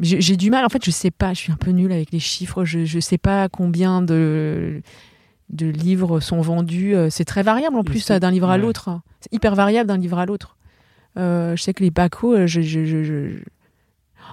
[0.00, 0.64] j'ai du mal.
[0.64, 1.32] En fait, je sais pas.
[1.34, 2.64] Je suis un peu nulle avec les chiffres.
[2.64, 4.82] Je, je sais pas combien de
[5.50, 6.94] de livres sont vendus.
[6.94, 8.58] Euh, C'est très variable en plus d'un livre à ouais.
[8.58, 9.00] l'autre.
[9.20, 10.56] C'est hyper variable d'un livre à l'autre.
[11.16, 13.38] Euh, je sais que les Paco, euh, je, je, je, je-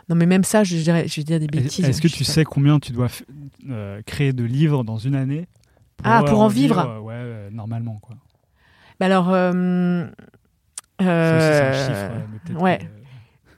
[0.10, 1.86] non mais même ça, je dirais, je vais dire des bêtises.
[1.86, 3.08] Est-ce que tu sais combien tu dois
[3.70, 5.48] euh, créer de livres dans une année
[6.04, 8.16] Ah, pour en vivre Ouais, normalement, quoi.
[9.00, 10.06] Bah alors, euh,
[11.00, 12.12] c'est un chiffre.
[12.32, 12.78] mais peut-être ouais.
[12.80, 13.01] que-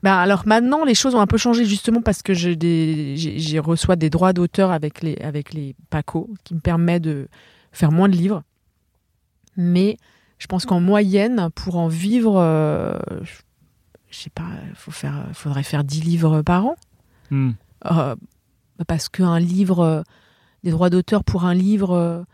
[0.04, 4.10] Ben alors maintenant, les choses ont un peu changé justement parce que j'ai reçois des
[4.10, 7.26] droits d'auteur avec les, avec les PACO, qui me permet de
[7.72, 8.42] faire moins de livres.
[9.56, 9.96] Mais
[10.36, 12.98] je pense qu'en moyenne, pour en vivre, euh,
[14.10, 14.44] je, sais pas,
[14.74, 16.76] faut faire, faudrait faire 10 livres par an.
[17.30, 17.52] Hmm.
[17.90, 18.14] Euh,
[18.86, 20.02] parce qu'un livre, euh,
[20.64, 22.26] des droits d'auteur pour un livre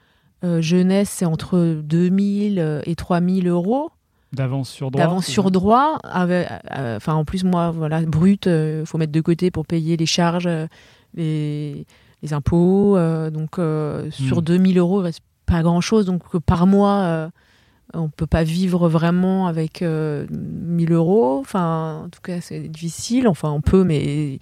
[0.42, 3.92] jeunesse, c'est entre 2000 et 3000 euros
[4.32, 5.02] D'avance sur droit.
[5.04, 5.98] d'avance c'est sur ça droit.
[6.04, 9.96] avec- euh, Enfin, en plus, moi, voilà, brut, il faut mettre de côté pour payer
[9.96, 10.66] les charges, euh,
[11.14, 11.84] les,
[12.22, 12.96] les impôts.
[12.96, 14.44] euh, donc, euh, sur Hmm.
[14.44, 16.06] 2000 euros, il reste pas grand-chose.
[16.06, 17.28] Donc, euh, par mois, euh,
[17.92, 21.38] on peut pas vivre vraiment avec euh, 1000 euros.
[21.40, 23.26] Enfin, en tout cas, c'est difficile.
[23.26, 24.38] Enfin, on peut, mais.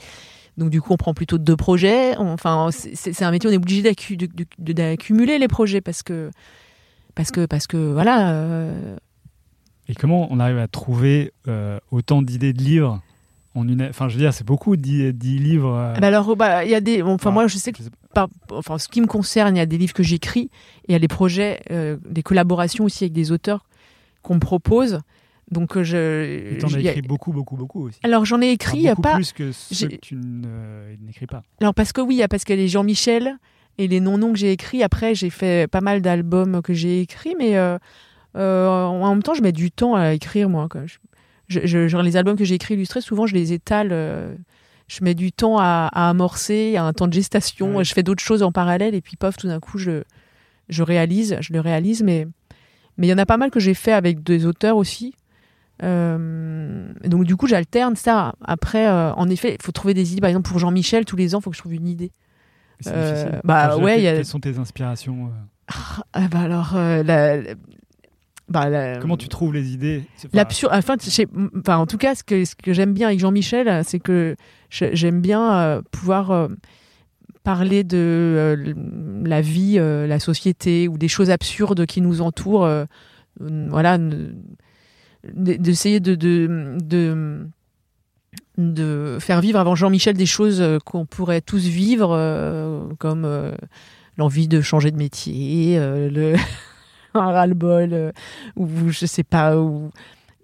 [0.59, 2.15] Donc, du coup, on prend plutôt deux projets.
[2.19, 3.81] Enfin, c'est c'est un métier, on est obligé
[4.69, 6.31] d'accumuler les projets parce que.
[7.15, 8.97] Parce que, parce que voilà, euh,
[9.89, 13.01] Et comment on arrive à trouver euh, autant d'idées de livres
[13.55, 13.83] en une...
[13.83, 15.75] Enfin, je veux dire, c'est beaucoup, 10, 10 livres.
[15.75, 17.03] euh, Bah alors, bah, il y a des.
[17.03, 19.59] Enfin, Ah, moi, je sais que, je sais par- enfin, ce qui me concerne, il
[19.59, 20.51] y a des livres que j'écris
[20.85, 23.65] et il y a des projets, euh, des collaborations aussi avec des auteurs
[24.23, 25.01] qu'on me propose.
[25.51, 26.55] Donc, euh, je.
[26.55, 27.99] Et t'en as a- écrit beaucoup, beaucoup, beaucoup aussi.
[28.03, 29.15] Alors, j'en ai Enfin, écrit, a beaucoup pas.
[29.15, 31.43] plus que ceux que tu n'écris pas.
[31.63, 33.39] Alors, parce que oui, il y a parce que les Jean-Michel
[33.79, 34.83] et les non-noms que j'ai écrits.
[34.83, 37.57] Après, j'ai fait pas mal d'albums que j'ai écrits, mais
[38.35, 40.69] en même temps, je mets du temps à écrire, moi.
[40.71, 40.83] Quoi.
[40.87, 40.99] Je,
[41.49, 43.89] je- je- genre, les albums que j'ai écrits illustrés, souvent, je les étale.
[43.93, 44.35] euh,
[44.89, 47.77] je mets du temps à, à amorcer, a un temps de gestation.
[47.77, 47.85] Ouais.
[47.85, 50.03] Je fais d'autres choses en parallèle, et puis, pof, tout d'un coup, je,
[50.71, 52.27] je réalise, je le réalise, mais
[52.97, 55.15] mais il y en a pas mal que j'ai fait avec des auteurs aussi.
[55.85, 58.35] Euh, donc du coup j'alterne ça.
[58.45, 60.21] Après, euh, en effet, il faut trouver des idées.
[60.21, 62.11] Par exemple pour Jean-Michel, tous les ans, il faut que je trouve une idée.
[62.89, 65.75] Euh, bah, ouais, y a- Quelles sont tes inspirations euh?
[66.13, 67.55] Ah, bah alors, euh, la-
[68.49, 70.05] bah, la- Comment tu trouves les idées?
[70.33, 70.73] L'absurde.
[70.75, 74.37] Enfin, en tout cas, ce que, ce que j'aime bien avec Jean-Michel, euh, c'est que
[74.71, 76.49] j'aime bien euh, pouvoir euh,
[77.43, 78.75] parler de euh,
[79.25, 82.69] la vie, la société ou des choses absurdes qui nous entourent.
[83.41, 83.99] voilà,
[85.35, 87.47] d'essayer de, de, de,
[88.57, 93.27] de faire vivre avant Jean-Michel des choses qu'on pourrait tous vivre, comme
[94.17, 96.35] l'envie de changer de métier, le
[97.15, 98.13] un ras-le-bol, euh,
[98.57, 99.91] ou je sais pas, ou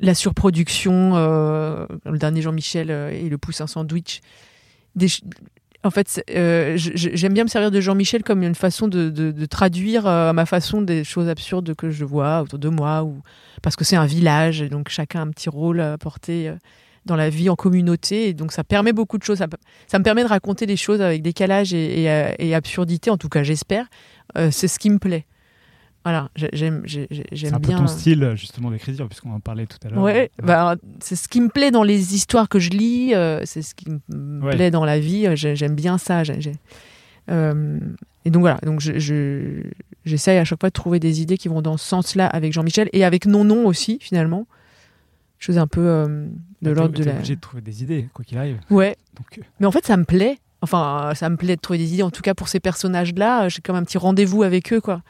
[0.01, 4.21] la surproduction, euh, le dernier Jean-Michel euh, et le poussin sandwich.
[5.83, 10.47] En fait, j'aime bien me servir de Jean-Michel comme une façon de, traduire à ma
[10.47, 13.21] façon des choses absurdes que je vois autour de moi, ou
[13.61, 16.55] parce que c'est un village et donc chacun a un petit rôle à porter
[17.05, 18.29] dans la vie en communauté.
[18.29, 19.45] Et donc ça permet beaucoup de choses.
[19.87, 23.87] Ça, me permet de raconter des choses avec décalage et, absurdité, en tout cas j'espère.
[24.51, 25.27] C'est ce qui me plaît.
[26.05, 27.79] Voilà, j'ai- j'aime j'ai- j'ai- C'est j'aime un peu bien.
[27.79, 30.03] ton style justement d'écriture, puisqu'on en parlait tout à l'heure.
[30.03, 33.63] Ouais, bah, c'est ce qui me plaît dans les histoires que je lis, euh, c'est
[33.63, 34.55] ce qui me Ouais.
[34.55, 35.27] plaît dans la vie.
[35.27, 36.23] euh, j'ai- J'aime bien ça.
[37.31, 37.79] Euh,
[38.27, 39.63] et donc voilà, donc je- je-
[40.05, 42.91] j'essaye à chaque fois de trouver des idées qui vont dans ce sens-là avec Jean-Michel
[42.93, 44.47] et avec Non Non aussi finalement.
[45.39, 46.27] Chose un peu euh,
[46.63, 47.13] de Bah, l'ordre de la.
[47.15, 48.59] obligé de trouver des idées, quoi qu'il arrive.
[48.71, 50.39] Ouais, Donc, euh, mais en fait ça me plaît.
[50.61, 52.03] Enfin, euh, ça me plaît de trouver des idées.
[52.03, 55.03] En tout cas pour ces personnages-là, euh, j'ai comme un petit rendez-vous avec eux quoi.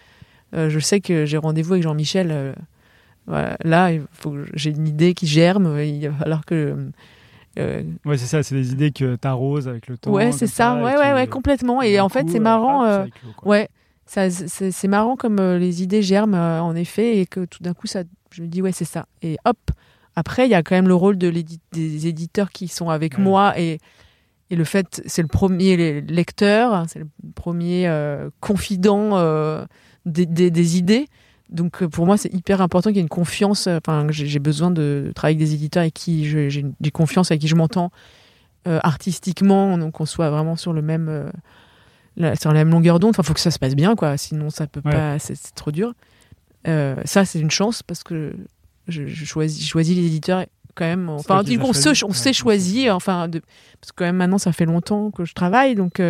[0.54, 2.28] Euh, je sais que j'ai rendez-vous avec Jean-Michel.
[2.30, 2.52] euh,
[3.26, 3.90] voilà, là,
[4.54, 5.78] j'ai une idée qui germe.
[5.80, 6.76] Il va falloir que
[7.58, 10.10] euh, ouais, c'est ça, c'est des idées que t'arroses avec le temps.
[10.12, 10.74] ouais, c'est ça.
[10.82, 11.80] Ouais, ouais, ouais, complètement.
[11.82, 12.84] Et en fait, c'est marrant.
[12.84, 13.06] euh,
[13.44, 13.68] ouais,
[14.06, 18.02] c'est marrant comme euh, les idées germent en effet et que tout d'un coup, ça,
[18.30, 19.06] je me dis ouais, c'est ça.
[19.22, 19.58] Et hop.
[20.16, 21.28] Après, il y a quand même le rôle de
[21.72, 23.24] des éditeurs qui sont avec Ouais.
[23.24, 23.78] moi et
[24.50, 27.88] et le fait, c'est le premier le- lecteur, c'est le premier
[28.40, 29.16] confident
[30.06, 31.08] des, des- des idées.
[31.50, 33.66] Donc euh, pour moi, c'est hyper important qu'il y ait une confiance.
[33.66, 37.30] euh, Enfin, j'ai besoin de travailler avec des éditeurs avec qui j'ai une- j'ai confiance,
[37.30, 37.90] avec qui je m'entends
[38.66, 41.30] euh, artistiquement, donc qu'on soit vraiment sur le même euh,
[42.16, 43.10] la- sur la même longueur d'onde.
[43.10, 44.16] Enfin, faut que ça se passe bien, quoi.
[44.16, 44.92] Sinon, ça peut Ouais.
[44.92, 45.18] pas.
[45.18, 45.92] C'est trop dur.
[46.66, 48.34] Euh, ça, c'est une chance parce que
[48.88, 51.08] je, je choisis, je choisis les éditeurs quand même.
[51.10, 52.32] Enfin, on, se, on Ouais, s'est ouais.
[52.32, 52.90] choisi.
[52.90, 53.40] Enfin, de,
[53.80, 56.00] parce que quand même maintenant, ça fait longtemps que je travaille, donc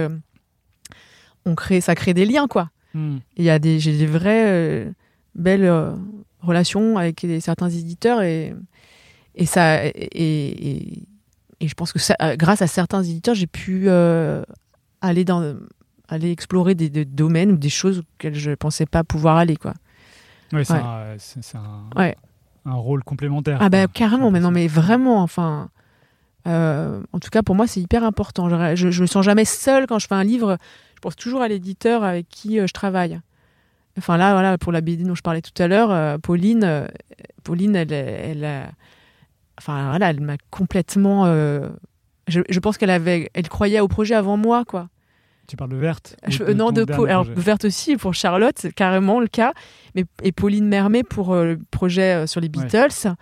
[1.47, 2.71] on crée, ça crée des liens, quoi.
[2.95, 3.19] Hmm.
[3.37, 4.91] Il y a des, j'ai des vraies euh,
[5.35, 5.93] belles euh,
[6.41, 8.55] relations avec des- certains éditeurs et,
[9.35, 10.99] et ça, et, et,
[11.61, 14.43] et je pense que ça, grâce à certains éditeurs, j'ai pu euh,
[15.01, 15.57] aller dans,
[16.09, 19.75] aller explorer des, des domaines ou des choses auxquelles je pensais pas pouvoir aller, quoi.
[20.53, 20.79] Ouais, c'est Ouais.
[20.81, 22.15] un, c'est- c'est un, Ouais.
[22.65, 23.59] un rôle complémentaire.
[23.61, 25.69] Ah bah carrément, mais non, mais vraiment, enfin.
[26.47, 28.49] euh, en tout cas, pour moi, c'est hyper important.
[28.49, 30.59] Je, je, je me sens jamais seule quand je fais un livre.
[31.05, 33.21] Pense toujours à l'éditeur avec qui euh, je travaille.
[33.99, 36.87] Enfin là, voilà, pour la BD dont je parlais tout à l'heure, euh, Pauline, euh,
[37.43, 38.73] Pauline, elle,
[39.61, 41.27] enfin voilà, elle m'a complètement.
[41.27, 41.69] euh,
[42.27, 44.89] je, je pense qu'elle avait, elle croyait au projet avant moi, quoi.
[45.47, 47.11] Tu parles de Verte Je- de non, de Paul.
[47.11, 49.53] Alors, verte aussi pour Charlotte, c'est carrément le cas.
[49.95, 52.65] Mais, et Pauline Mermet pour euh, le projet sur les Ouais.
[52.65, 53.15] Beatles.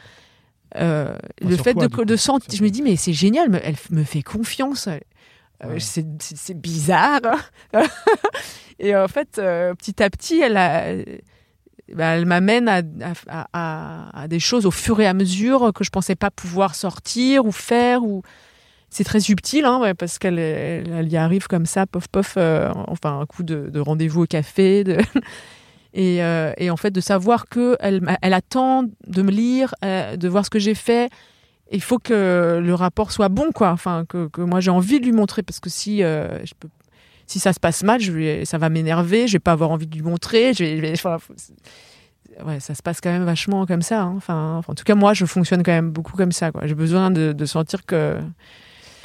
[0.77, 2.49] Le fait de, coup, de sentir.
[2.57, 4.89] Je me dis, mais c'est génial, elle me fait confiance.
[5.65, 5.81] Euh, Ouais.
[5.81, 7.21] c'est- bizarre.
[8.79, 10.95] et en fait, euh, petit à petit, elle, a-
[11.95, 12.83] bah, elle m'amène à,
[13.29, 16.75] à- à- à des choses au fur et à mesure que je pensais pas pouvoir
[16.75, 18.03] sortir ou faire.
[18.03, 18.23] ou
[18.91, 23.21] C'est très subtil, hein, parce qu'elle elle, y arrive comme ça, pof pof, euh, enfin
[23.21, 24.85] un coup de, de rendez-vous au café.
[24.85, 24.99] De...
[25.95, 28.01] Et, euh, et en fait, de savoir que elle,
[28.33, 31.11] attend de me lire, euh, de voir ce que j'ai fait.
[31.73, 33.71] Il faut que le rapport soit bon, quoi.
[33.71, 36.69] Enfin, que, que moi j'ai envie de lui montrer, parce que si euh, je peux,
[37.27, 39.27] si ça se passe mal, je vais, ça va m'énerver.
[39.27, 40.53] Je vais pas avoir envie de lui montrer.
[40.55, 41.35] Je vais, enfin, faut-
[42.47, 44.03] ouais, ça se passe quand même vachement comme ça.
[44.03, 44.15] hein.
[44.17, 46.53] Enfin, en tout cas, moi, je fonctionne quand même beaucoup comme ça.
[46.53, 46.67] quoi.
[46.67, 48.19] J'ai besoin de, de sentir que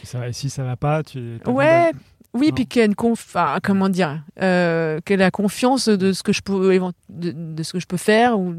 [0.04, 1.92] ça si ça va pas, tu Ouais,
[2.34, 2.54] oui, Non.
[2.56, 3.36] puis qu'elle a une conf...
[3.64, 7.88] comment dire, euh, qu'elle a confiance de ce que je peux de ce que je
[7.88, 8.54] peux faire ou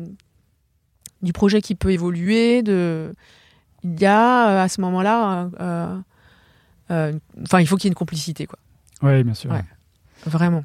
[1.22, 2.62] du projet qui peut évoluer.
[2.62, 3.12] De,
[3.84, 5.98] il y a euh, à ce moment-là, euh,
[6.90, 7.12] euh,
[7.42, 8.58] enfin, il faut qu'il y ait une complicité, quoi.
[9.02, 9.50] Ouais, bien sûr.
[9.50, 9.64] Ouais.
[10.26, 10.64] Vraiment.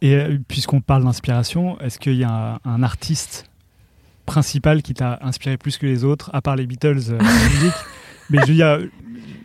[0.00, 3.44] Et puisqu'on parle d'inspiration, est-ce qu'il y a un, un artiste
[4.26, 7.74] principal qui t'a inspiré plus que les autres, à part les Beatles euh, musique?
[8.30, 8.78] Mais je veux dire,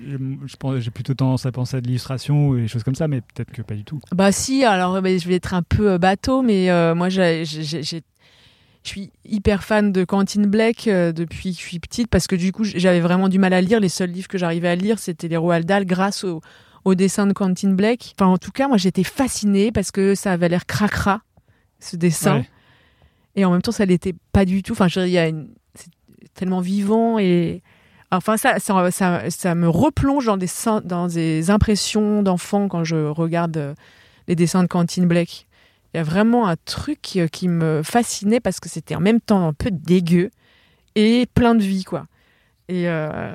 [0.07, 3.19] je, j'ai plutôt tendance à penser à de l'illustration ou des choses comme ça, mais
[3.21, 3.99] peut-être que pas du tout.
[4.15, 7.43] Bah si, alors bah, je vais être un peu bateau, mais euh, moi j'ai-
[8.87, 12.35] je suis hyper fan de Quentin Blake euh, depuis que je suis petite parce que
[12.35, 13.79] du coup j'avais vraiment du mal à lire.
[13.79, 16.41] Les seuls livres que j'arrivais à lire c'était les Roald Dahl grâce au,
[16.85, 18.13] au dessin de Quentin Blake.
[18.17, 21.21] Enfin en tout cas moi j'étais fascinée parce que ça avait l'air cracra
[21.79, 22.49] ce dessin Ouais.
[23.35, 24.71] et en même temps ça l'était pas du tout.
[24.73, 25.89] Enfin il y a une- c'est
[26.33, 27.61] tellement vivant et
[28.11, 30.47] enfin ça ça, ça, ça me replonge dans des
[30.85, 33.73] dans des impressions d'enfant quand je regarde euh,
[34.29, 35.46] les dessins de Quentin Blake.
[35.97, 39.19] Il y a vraiment un truc qui, qui me fascinait parce que c'était en même
[39.19, 40.29] temps un peu dégueu
[40.93, 42.05] et plein de vie quoi.
[42.69, 43.33] Et euh,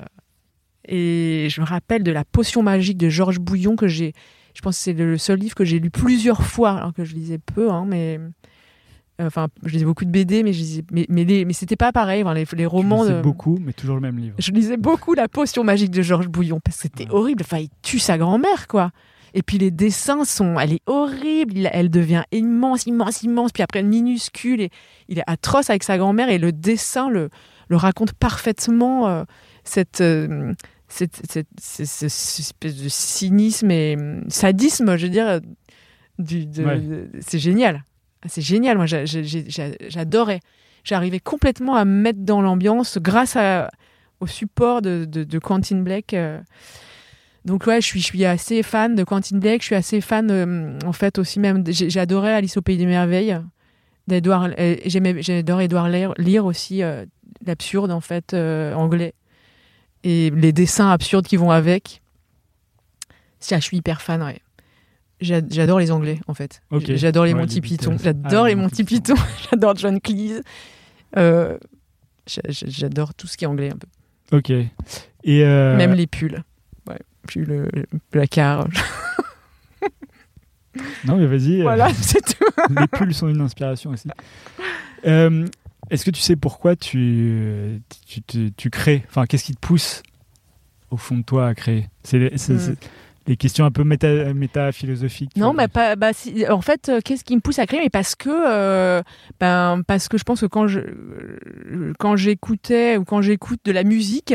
[0.86, 4.12] et je me rappelle de la potion magique de Georges Bouillon que j'ai
[4.54, 7.14] je pense que c'est le seul livre que j'ai lu plusieurs fois alors que je
[7.16, 8.20] lisais peu hein, mais
[9.20, 11.90] enfin je lisais beaucoup de BD mais je lisais, mais mais, les- mais c'était pas
[11.90, 14.36] pareil enfin, les, les romans Je lisais de beaucoup, mais toujours le même livre.
[14.38, 17.10] je lisais beaucoup La potion magique de Georges Bouillon parce que c'était Ouais.
[17.14, 17.42] horrible.
[17.44, 18.90] Enfin, il tue sa grand-mère, quoi.
[19.34, 21.68] Et puis les dessins sont, elle est horrible.
[21.72, 23.52] Elle devient immense, immense, immense.
[23.52, 24.70] Puis après minuscule et
[25.08, 27.30] il est atroce avec sa grand-mère et le dessin le
[27.68, 29.08] le raconte parfaitement.
[29.08, 29.24] euh,
[29.64, 30.52] cette, euh,
[30.88, 35.40] cette, cette- cette- cette espèce de cynisme et hum, sadisme, je veux dire,
[36.18, 36.78] du, de- Ouais.
[36.80, 37.84] de- c'est génial.
[38.26, 40.40] C'est génial, moi j'adorais.
[40.84, 43.70] J'arrivais complètement à me mettre dans l'ambiance grâce à,
[44.20, 46.12] au support de, de, de Quentin Blake.
[46.14, 46.40] euh.
[47.44, 50.30] Donc ouais, je suis, je suis assez fan de Quentin Blake, je suis assez fan
[50.30, 53.36] euh, en fait aussi même, j'ai adoré Alice au Pays des Merveilles,
[54.06, 54.76] d'Edouard, euh,
[55.60, 57.04] Edouard lire, lire aussi euh,
[57.44, 59.14] l'absurde en fait euh, anglais
[60.04, 62.00] et les dessins absurdes qui vont avec.
[63.40, 64.38] Ça, je suis hyper fan, ouais.
[65.20, 66.62] J'a- J'adore les Anglais, en fait.
[66.70, 66.86] Ok.
[66.86, 67.92] J- J'adore les Ouais, Monty Python.
[67.92, 68.04] Beatles.
[68.04, 69.14] J'adore Ah, les Monty Python.
[69.50, 70.42] J'adore John Cleese.
[71.16, 71.58] J'a-
[72.26, 74.36] j'a- J'adore tout ce qui est anglais un peu.
[74.36, 74.50] Ok.
[74.50, 76.42] Et Même les pulls.
[77.36, 77.68] Ouais, pulls, euh,
[78.10, 78.68] placard.
[81.04, 81.60] Non, mais vas-y.
[81.60, 82.44] euh, voilà, c'est tout.
[82.78, 84.08] les pulls sont une inspiration aussi.
[85.06, 85.46] Euh,
[85.90, 89.04] Est-ce que tu sais pourquoi tu, tu, tu- tu crées?
[89.08, 90.02] Enfin, qu'est-ce qui te pousse
[90.90, 91.88] au fond de toi à créer?
[92.04, 92.76] C'est c'est
[93.28, 95.34] les questions un peu méta, méta-philosophiques.
[95.34, 95.66] tu Non, mais.
[95.68, 97.80] Bah, si- en fait, euh, qu'est-ce qui me pousse à créer?
[97.80, 99.02] Mais parce que, euh,
[99.38, 100.80] ben, parce que je pense que quand je,
[101.98, 104.34] quand j'écoutais ou quand j'écoute de la musique,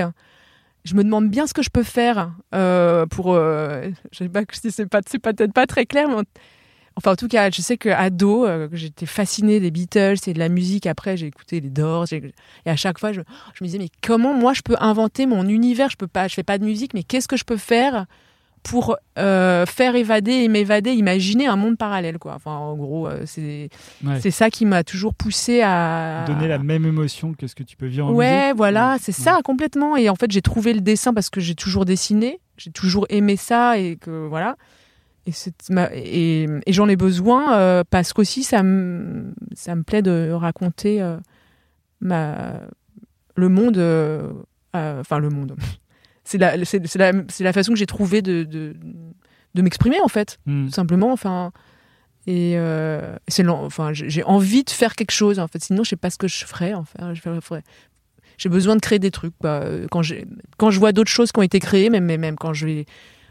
[0.88, 3.34] je me demande bien ce que je peux faire euh, pour.
[3.34, 6.24] euh, je sais pas si c'est pas, c'est peut-être pas très clair, mais en-
[6.96, 10.40] enfin, en tout cas, je sais que ado, euh, j'étais fascinée des Beatles et de
[10.40, 10.88] la musique.
[10.88, 12.34] Après, j'ai écouté les Doors, et
[12.66, 13.22] à chaque fois, je,
[13.54, 15.90] je me disais, mais comment moi je peux inventer mon univers?
[15.90, 18.06] Je peux pas, je fais pas de musique, mais qu'est-ce que je peux faire?
[18.68, 22.34] Pour euh, faire évader et m'évader, imaginer un monde parallèle, quoi.
[22.36, 23.70] Enfin, en gros, euh, c'est
[24.04, 24.20] Ouais.
[24.30, 27.86] ça qui m'a toujours poussé à Donner la même émotion que ce que tu peux
[27.86, 28.58] vivre en Ouais, musique.
[28.58, 28.98] voilà, Ouais.
[29.02, 29.96] c'est ça complètement.
[29.96, 33.38] Et en fait, j'ai trouvé le dessin parce que j'ai toujours dessiné, j'ai toujours aimé
[33.38, 34.58] ça et que voilà.
[35.94, 41.18] Et, j'en ai besoin euh, parce qu'aussi ça me ça me plaît de raconter euh,
[42.00, 42.62] ma
[43.36, 44.32] le monde, euh,
[44.74, 45.56] enfin le monde.
[46.30, 48.76] C'est la c'est c'est la c'est la façon que j'ai trouvé de de,
[49.56, 50.66] de m'exprimer en fait Hmm.
[50.66, 51.52] tout simplement enfin.
[52.30, 55.64] Et euh, c'est enfin j'ai envie de faire quelque chose en fait.
[55.64, 57.64] Sinon je sais pas ce que je ferais enfin je ferais-
[58.38, 60.02] j'ai besoin de créer des trucs bah, euh, quand
[60.58, 62.86] quand je vois d'autres choses qui ont été créées même même même quand je vais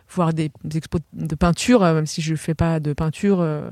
[0.09, 3.69] voir des, des expos de peinture euh, même si je fais pas de peinture euh,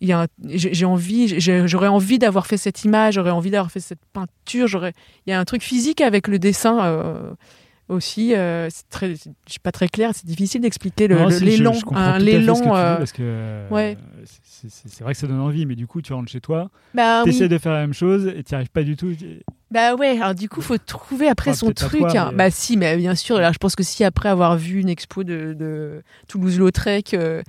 [0.00, 3.72] il y a un- j'ai envie j'aurais envie d'avoir fait cette image j'aurais envie d'avoir
[3.72, 4.68] fait cette peinture
[5.26, 7.32] il y a un truc physique avec le dessin euh,
[7.88, 11.84] aussi euh, c'est très je suis pas très clair c'est difficile d'expliquer le- l'élan ce
[11.84, 13.96] que l'élan euh, que euh, ouais.
[14.24, 17.30] c'est- vrai que ça donne envie, mais du coup, tu rentres chez toi, bah tu
[17.30, 17.36] oui.
[17.36, 19.12] essaies de faire la même chose et tu n'y arrives pas du tout.
[19.70, 22.00] Bah ouais, alors du coup, faut trouver après Enfin, son truc.
[22.00, 22.28] toi, hein.
[22.32, 23.36] mais- Bah si, mais bien sûr.
[23.36, 27.42] Alors je pense que si après avoir vu une expo de, de Toulouse-Lautrec, euh,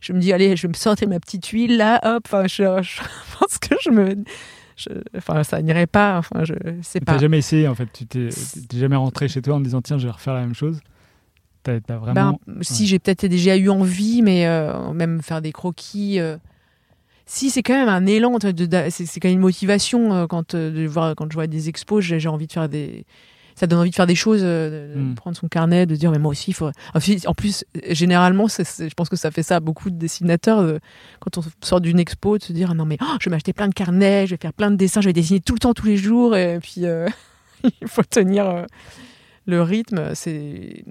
[0.00, 2.82] je me dis, allez, je vais me sortir ma petite huile là, hop, enfin, je,
[2.82, 3.00] je
[3.38, 4.16] pense que je me.
[4.76, 7.12] Je- enfin, ça n'irait pas, enfin, je sais Tu pas.
[7.14, 7.88] n'as jamais essayé, en fait.
[7.92, 8.28] Tu t'es
[8.78, 10.80] jamais rentré chez toi en te disant, tiens, je vais refaire la même chose.
[11.64, 12.38] Tu as, Ben, vraiment.
[12.60, 12.88] si ouais.
[12.88, 16.20] j'ai peut-être déjà eu envie, mais euh, même faire des croquis.
[16.20, 16.36] euh,
[17.26, 21.16] Si c'est quand même un élan, c'est quand même une motivation euh, quand de voir
[21.16, 23.04] quand je vois des expos, j'ai envie de faire des,
[23.56, 25.14] ça donne envie de faire des choses, euh, de, de Mm.
[25.16, 26.70] prendre son carnet, de dire mais moi aussi il faut.
[26.94, 29.96] En plus, en plus, euh, généralement, je pense que ça fait ça à beaucoup de
[29.96, 30.78] dessinateurs de-
[31.20, 33.52] quand on sort d'une expo de se dire ah non mais oh, je vais m'acheter
[33.52, 35.74] plein de carnets, je vais faire plein de dessins, je vais dessiner tout le temps
[35.74, 37.08] tous les jours et puis euh,
[37.82, 38.46] il faut tenir.
[38.46, 38.64] euh,
[39.48, 40.84] le rythme, c'est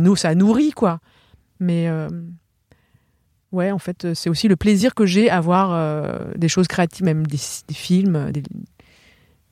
[0.00, 1.00] nous, ça nourrit quoi.
[1.60, 2.08] Mais euh,
[3.52, 7.04] ouais, en fait, c'est aussi le plaisir que j'ai à voir euh, des choses créatives,
[7.04, 7.36] même des,
[7.68, 8.42] des films, des-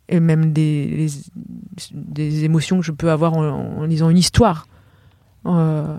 [0.08, 1.10] et même des, les-
[1.92, 3.42] des émotions que je peux avoir en,
[3.78, 4.66] en lisant une histoire.
[5.46, 5.96] Euh,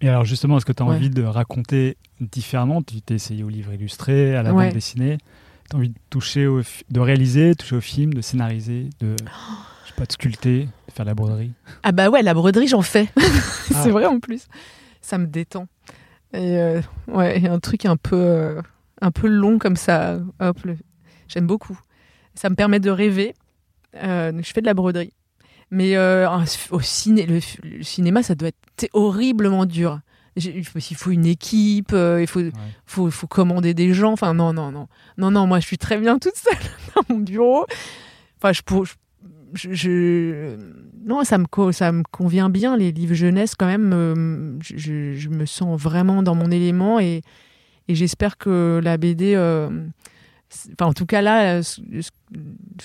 [0.00, 0.96] Et alors, justement, est-ce que tu as Ouais.
[0.96, 2.82] envie de raconter différemment?
[2.82, 4.66] Tu t'es essayé au livre illustré, à la Ouais.
[4.66, 5.18] bande dessinée.
[5.70, 9.14] Tu as envie de toucher, au de réaliser, toucher au film, de scénariser, de,
[9.84, 11.52] je sais pas, de sculpter, de faire de la broderie?
[11.82, 13.08] Ah bah ouais, la broderie, j'en fais.
[13.74, 13.82] Ah.
[13.84, 14.48] c'est vrai en plus.
[15.00, 15.66] Ça me détend.
[16.34, 18.60] Et euh, ouais, il y a un truc un peu, euh,
[19.00, 20.18] un peu long comme ça.
[20.40, 20.76] Hop, le-
[21.28, 21.78] j'aime beaucoup.
[22.34, 23.34] Ça me permet de rêver.
[23.96, 25.12] Euh, je fais de la broderie.
[25.70, 26.28] Mais euh,
[26.70, 30.00] au ciné, le, le cinéma, ça doit être horriblement dur.
[30.36, 32.40] Il faut, il faut une équipe, euh, il faut,
[32.86, 34.12] faut, faut commander des gens.
[34.12, 34.88] Enfin, non, non, non.
[35.18, 36.56] Non, non, moi, je suis très bien toute seule
[36.94, 37.66] dans mon bureau.
[38.38, 38.92] Enfin, je, pour- je,
[39.54, 40.56] je- je-
[41.04, 44.58] non, ça me, ça me convient bien, les livres jeunesse, quand même.
[44.62, 47.20] je, me sens vraiment dans mon élément et,
[47.88, 49.34] et j'espère que la BD.
[49.34, 49.68] euh,
[50.72, 51.80] Enfin, en tout cas, là, euh, ce,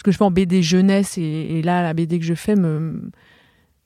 [0.03, 3.09] que je fais en BD jeunesse et, et là, la BD que je fais, me,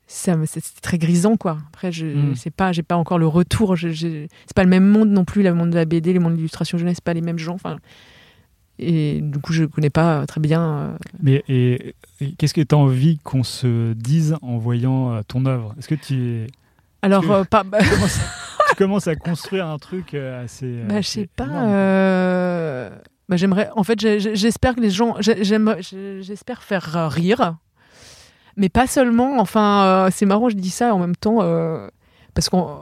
[0.08, 1.58] ça c'est très grisant, quoi.
[1.70, 2.36] Après, je Mm.
[2.36, 3.76] sais pas, j'ai pas encore le retour.
[3.78, 6.38] C'est pas le même monde non plus, le monde de la BD, le monde de
[6.38, 7.56] l'illustration jeunesse, pas les mêmes gens.
[7.56, 7.78] Enfin,
[8.80, 10.64] et du coup, je connais pas très bien.
[10.64, 15.22] euh, Mais et, et qu'est-ce que tu as envie qu'on se dise en voyant euh,
[15.28, 15.76] ton œuvre?
[15.78, 16.48] Est-ce que tu,
[17.02, 20.66] Alors, que- euh, pas, bah, tu commences à- construire un truc euh, assez.
[20.66, 21.48] euh, bah, je sais pas.
[21.68, 22.90] euh,
[23.32, 23.70] bah, j'aimerais.
[23.78, 25.16] En fait, j'espère que les gens.
[25.22, 27.56] J'espère faire rire,
[28.58, 29.40] mais pas seulement.
[29.40, 31.88] Enfin, euh, c'est marrant, je dis ça en même temps euh,
[32.34, 32.78] parce qu'on.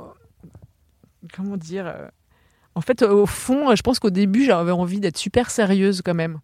[1.36, 2.08] Comment dire euh,
[2.74, 6.40] En fait, au fond, je pense qu'au début, j'avais envie d'être super sérieuse quand même,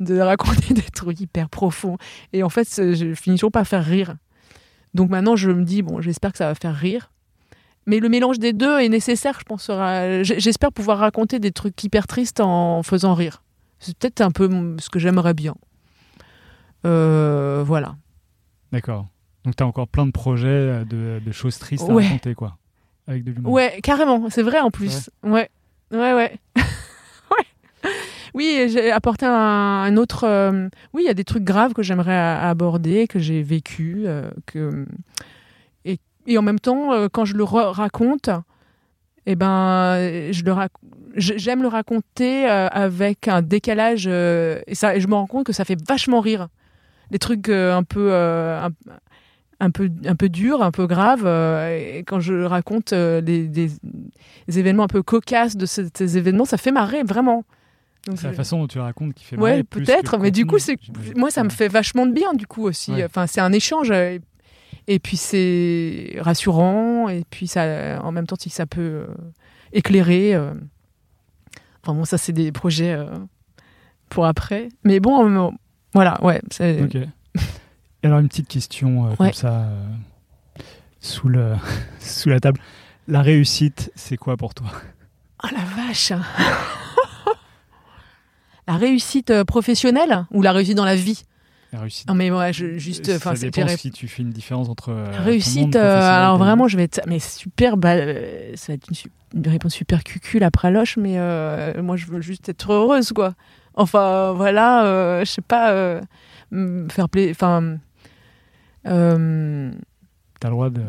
[0.00, 1.96] de raconter des trucs hyper profonds.
[2.34, 4.16] Et en fait, je finis toujours par faire rire.
[4.92, 7.10] Donc maintenant, je me dis bon, j'espère que ça va faire rire.
[7.86, 9.70] Mais le mélange des deux est nécessaire, je pense.
[10.24, 13.40] J'espère pouvoir raconter des trucs hyper tristes en faisant rire.
[13.78, 14.48] C'est peut-être un peu
[14.78, 15.54] ce que j'aimerais bien.
[16.84, 17.96] Euh, voilà.
[18.72, 19.06] D'accord.
[19.44, 22.04] Donc tu as encore plein de projets euh, de, de choses tristes Ouais.
[22.04, 22.56] à raconter, quoi.
[23.06, 23.52] Avec de l'humour.
[23.52, 25.10] Ouais, carrément, c'est vrai en plus.
[25.22, 25.48] Ouais,
[25.92, 26.38] ouais, ouais.
[26.56, 27.90] ouais.
[28.34, 30.24] Oui, j'ai apporté un, un autre.
[30.24, 34.30] euh, oui, il y a des trucs graves que j'aimerais aborder, que j'ai vécu, euh,
[34.46, 34.86] que
[35.84, 38.28] et, et en même temps, quand je le raconte,
[39.26, 40.70] eh ben, je le rac-
[41.16, 45.46] je- j'aime le raconter euh, avec un décalage euh, et ça, je me rends compte
[45.46, 46.48] que ça fait vachement rire.
[47.10, 48.08] Des trucs euh, un peu.
[48.12, 48.70] euh, un,
[49.58, 51.24] un peu, un peu durs, un peu graves.
[51.24, 53.70] euh, et quand je raconte euh, des, des-
[54.48, 57.44] des événements un peu cocasses de ce- ces événements, ça fait marrer, vraiment.
[58.06, 60.44] Donc, C'est la façon dont tu racontes qui fait Ouais, marrer que peut-être, mais du
[60.46, 60.76] coup, c'est
[61.16, 62.92] moi, ça me fait vachement de bien, du coup aussi.
[62.92, 63.04] Ouais.
[63.06, 63.90] Enfin, c'est un échange.
[64.88, 69.06] Et puis c'est rassurant, et puis ça, en même temps, si ça peut euh,
[69.72, 70.34] éclairer.
[70.34, 70.54] euh.
[71.82, 73.06] Enfin bon, ça c'est des projets euh,
[74.08, 74.68] pour après.
[74.84, 75.52] Mais bon,
[75.92, 76.40] voilà, ouais.
[76.60, 76.94] Ok.
[76.96, 79.96] Et alors une petite question euh, comme ça euh,
[81.00, 81.54] sous le
[81.98, 82.60] sous la table.
[83.08, 84.66] La réussite, c'est quoi pour toi?
[85.44, 86.12] Oh la vache
[88.68, 91.24] La réussite professionnelle ou la réussite dans la vie?
[91.72, 92.08] La réussite.
[92.08, 95.24] Non mais ouais, je, juste, ça dépend si tu fais une différence entre euh, monde
[95.24, 95.76] réussite.
[95.76, 98.88] euh, alors vraiment, je vais être, mais super, bah, euh, ça va être
[99.34, 101.14] une, réponse super cucul après loche, mais
[101.82, 103.34] moi je veux juste être heureuse quoi.
[103.74, 106.00] Enfin voilà, je sais pas,
[106.90, 107.78] faire plaisir, enfin.
[110.38, 110.82] T'as le droit de.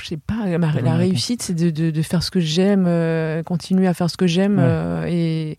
[0.00, 3.86] je sais pas, la réussite, c'est de, de- de faire ce que j'aime, euh, continuer
[3.86, 4.56] à faire ce que j'aime.
[4.56, 4.64] Ouais.
[4.66, 5.58] euh, et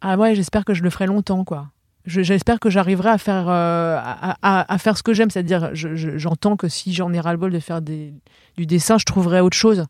[0.00, 1.68] ah ouais, j'espère que je le ferai longtemps, quoi.
[2.10, 5.70] Je- J'espère que j'arriverai à faire euh, à, à- à faire ce que j'aime, c'est-à-dire,
[5.74, 8.12] je- je- j'entends que si j'en ai ras-le-bol de faire des,
[8.56, 9.84] du dessin, je trouverai autre chose.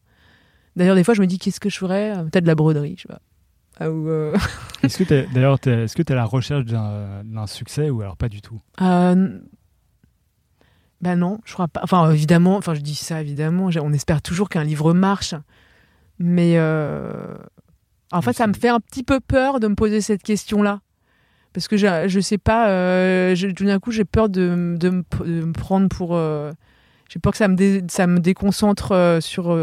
[0.76, 2.12] D'ailleurs, des fois, je me dis, qu'est-ce que je ferais?
[2.30, 3.20] Peut-être de la broderie, je sais pas.
[3.78, 4.36] Ah, euh,
[4.82, 8.28] Est-ce que d'ailleurs est-ce que tu es à la recherche d'un succès ou alors pas
[8.28, 8.60] du tout?
[8.82, 9.38] Euh,
[11.00, 11.80] ben non, je crois pas.
[11.82, 13.70] Enfin, évidemment, enfin, je dis ça évidemment.
[13.82, 15.34] On espère toujours qu'un livre marche,
[16.18, 17.36] mais euh,
[18.12, 20.80] en fait, ça me fait un petit peu peur de me poser cette question-là,
[21.52, 22.70] parce que je, je sais pas.
[22.70, 26.14] euh, tout d'un coup, j'ai peur de, de, me, prendre pour.
[26.14, 26.52] euh,
[27.08, 27.56] j'ai peur que ça me
[27.88, 29.54] ça me déconcentre euh, sur.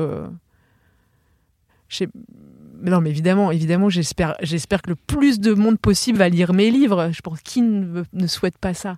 [2.82, 6.54] mais non, mais évidemment, évidemment, j'espère, j'espère que le plus de monde possible va lire
[6.54, 7.10] mes livres.
[7.14, 8.98] Je pense qui ne, souhaite pas ça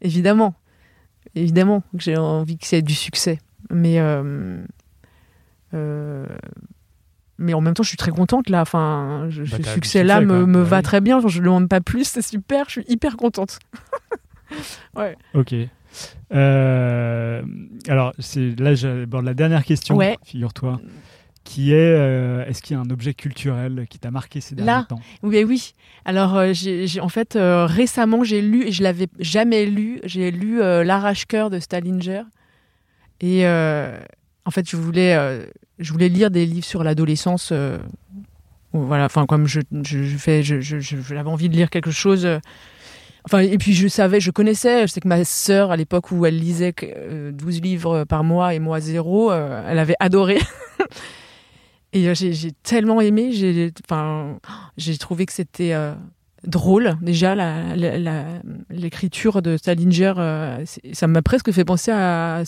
[0.00, 0.54] Évidemment,
[1.34, 3.38] évidemment que j'ai envie que c'est du succès.
[3.70, 4.00] Mais,
[7.38, 8.60] mais en même temps, je suis très contente là.
[8.62, 10.46] Enfin, je- Bah, succès, me, quoi.
[10.46, 10.82] me Bah va oui.
[10.82, 11.20] très bien.
[11.20, 12.66] Genre, je ne demande pas plus, c'est super.
[12.66, 13.58] Je suis hyper contente.
[15.34, 15.54] Ok.
[16.32, 17.42] Euh,
[17.88, 20.16] alors, c'est là, j'aborde la dernière question, Ouais.
[20.24, 20.80] figure-toi,
[21.44, 24.70] qui est euh, est-ce qu'il y a un objet culturel qui t'a marqué ces derniers
[24.72, 24.86] Là.
[24.88, 25.00] temps?
[25.22, 25.74] Oui, oui.
[26.04, 30.58] Alors, euh, j'ai, en fait, récemment, j'ai lu, et je l'avais jamais lu, j'ai lu
[30.58, 32.22] L'arrache-cœur de Stallinger.
[33.20, 35.46] Et en fait, je voulais, euh,
[35.78, 37.50] je voulais lire des livres sur l'adolescence.
[37.52, 37.78] euh,
[38.72, 42.24] voilà, enfin, comme je, je, fais, je, je- je- j'avais envie de lire quelque chose.
[42.26, 42.38] euh,
[43.26, 46.26] Enfin, et puis je savais, je connaissais, je sais que ma sœur, à l'époque où
[46.26, 50.38] elle lisait euh, 12 livres par mois et moi zéro, euh, elle avait adoré.
[51.94, 55.94] et euh, j'ai, tellement aimé, j'ai, trouvé que c'était euh,
[56.46, 56.98] drôle.
[57.00, 57.34] Déjà,
[58.68, 62.42] l'écriture de Salinger, euh, ça m'a presque fait penser à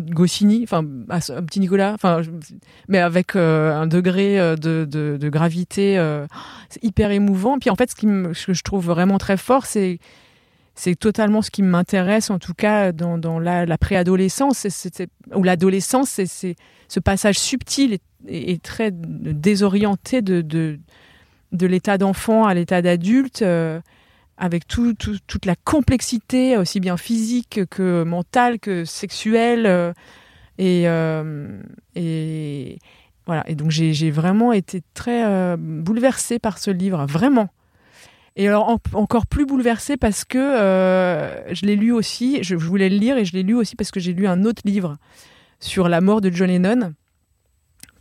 [0.00, 2.22] Goscinny, enfin, à Petit Nicolas, enfin,
[2.88, 5.98] mais avec euh, un degré euh, de, de- gravité.
[5.98, 6.26] euh,
[6.82, 7.58] hyper émouvant.
[7.58, 9.98] Puis en fait, ce, que je trouve vraiment très fort, c'est
[10.74, 14.66] c'est totalement ce qui m'intéresse, en tout cas dans, dans la, préadolescence,
[15.34, 16.56] ou l'adolescence, c'est
[16.88, 20.78] ce passage subtil et, très désorienté de, de,
[21.52, 23.80] de l'état d'enfant à l'état d'adulte, euh,
[24.38, 29.66] avec tout, tout- toute la complexité, aussi bien physique que mentale, que sexuelle.
[29.66, 29.92] euh,
[30.58, 31.60] et, euh,
[31.94, 32.78] et
[33.26, 33.44] voilà.
[33.48, 37.48] Et donc j'ai vraiment été très euh, bouleversée par ce livre, vraiment.
[38.36, 42.66] Et alors en- encore plus bouleversée parce que euh, je l'ai lu aussi, je, je
[42.66, 44.96] voulais le lire et je l'ai lu aussi parce que j'ai lu un autre livre
[45.60, 46.94] sur la mort de John Lennon.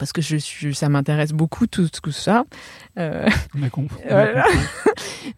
[0.02, 2.44] Parce que je, suis- ça m'intéresse beaucoup tout, tout ça.
[2.98, 4.02] Euh, On a compris.
[4.10, 4.46] Voilà.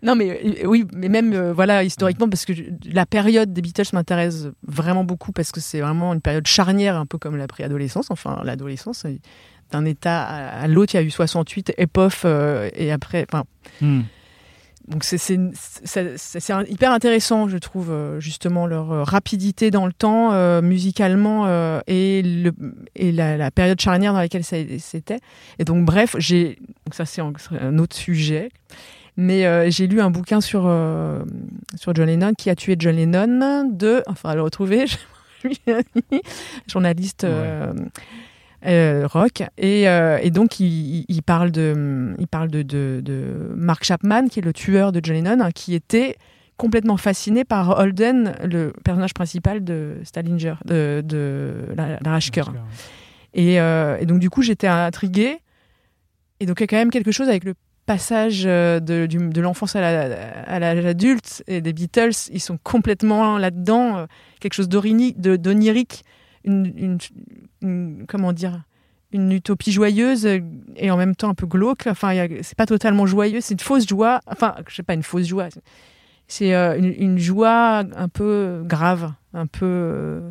[0.01, 3.61] non, mais euh, oui, mais même euh, voilà historiquement parce que je- la période des
[3.61, 7.47] Beatles m'intéresse vraiment beaucoup parce que c'est vraiment une période charnière, un peu comme la
[7.47, 9.05] préadolescence, enfin l'adolescence.
[9.71, 13.43] D'un état à, à l'autre, il y a eu 68, EPOF, euh, et après, enfin,
[13.81, 14.01] Hmm.
[14.87, 15.17] Donc c'est
[16.67, 21.79] hyper intéressant, je trouve, euh, justement leur euh, rapidité dans le temps, euh, musicalement euh,
[21.87, 22.51] et, le,
[22.95, 25.19] et la, la période charnière dans laquelle ça- c'était.
[25.59, 26.59] Et donc bref, j'ai
[26.91, 28.49] ça c'est un, autre sujet,
[29.15, 30.63] mais euh, j'ai lu un bouquin sur
[31.75, 34.85] sur John Lennon qui a tué John Lennon de, enfin le retrouver,
[36.67, 37.25] journaliste.
[38.65, 39.43] Euh, rock.
[39.57, 44.39] Et, euh, et donc il, parle de il parle de, de, de Mark Chapman qui
[44.39, 46.15] est le tueur de John Lennon hein, qui était
[46.57, 52.19] complètement fasciné par Holden le personnage principal de Stallinger de, de la, la
[53.33, 55.39] et, euh, et donc du coup j'étais intriguée.
[56.39, 57.53] Et donc il y a quand même quelque chose avec le
[57.85, 60.15] passage de, de l'enfance à la-
[60.47, 62.11] à l'âge adulte et des Beatles.
[62.31, 64.05] Ils sont complètement là-dedans
[64.39, 66.03] quelque chose d'onirique
[66.43, 66.97] une, une,
[67.61, 68.63] une- comment dire
[69.11, 71.85] une utopie joyeuse et en même temps un peu glauque.
[71.87, 74.21] Enfin c'est pas totalement joyeux c'est une fausse joie.
[74.27, 75.49] Enfin je sais pas une fausse joie.
[76.27, 80.29] C'est euh, une, une joie un peu grave un peu euh,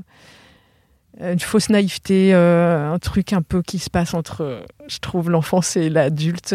[1.20, 5.76] une fausse naïveté euh, un truc un peu qui se passe entre je trouve l'enfance
[5.76, 6.54] et l'adulte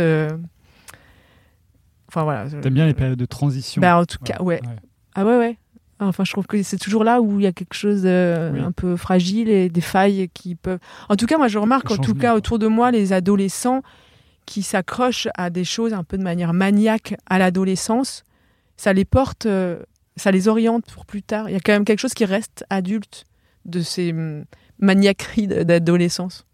[2.09, 3.81] enfin voilà T'aimes bien les périodes de transition.
[3.81, 4.59] Bah, en tout cas ouais.
[5.15, 5.57] Ah ouais, ouais.
[5.99, 8.59] Enfin, je trouve que c'est toujours là où il y a quelque chose de Oui.
[8.59, 10.79] un peu fragile et des failles qui peuvent.
[11.09, 13.81] En tout cas, moi, je remarque, en tout cas, autour de moi, les adolescents
[14.45, 18.23] qui s'accrochent à des choses un peu de manière maniaque à l'adolescence,
[18.77, 19.81] ça les porte, euh,
[20.15, 21.49] ça les oriente pour plus tard.
[21.49, 23.25] Il y a quand même quelque chose qui reste adulte
[23.65, 24.45] de ces hum,
[24.79, 26.46] maniaqueries d'adolescence.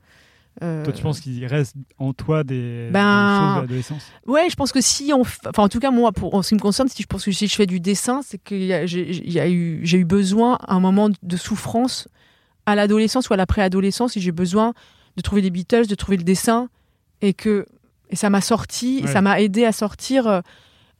[0.62, 4.12] Euh, Toi, tu penses qu'il reste en toi des, Ben, des choses de l'adolescence?
[4.28, 6.49] Ouais, je pense que si on, f- enfin en tout cas moi, pour en ce
[6.49, 9.39] qui me concerne, si je pense que si je fais du dessin, c'est que j'ai
[9.39, 12.08] a eu, j'ai eu besoin à un moment de souffrance
[12.66, 14.74] à l'adolescence ou à la préadolescence, et j'ai besoin
[15.18, 16.70] de trouver les Beatles, de trouver le dessin,
[17.22, 17.66] et que
[18.10, 20.41] et ça m'a sorti, et ça m'a aidé à sortir, euh,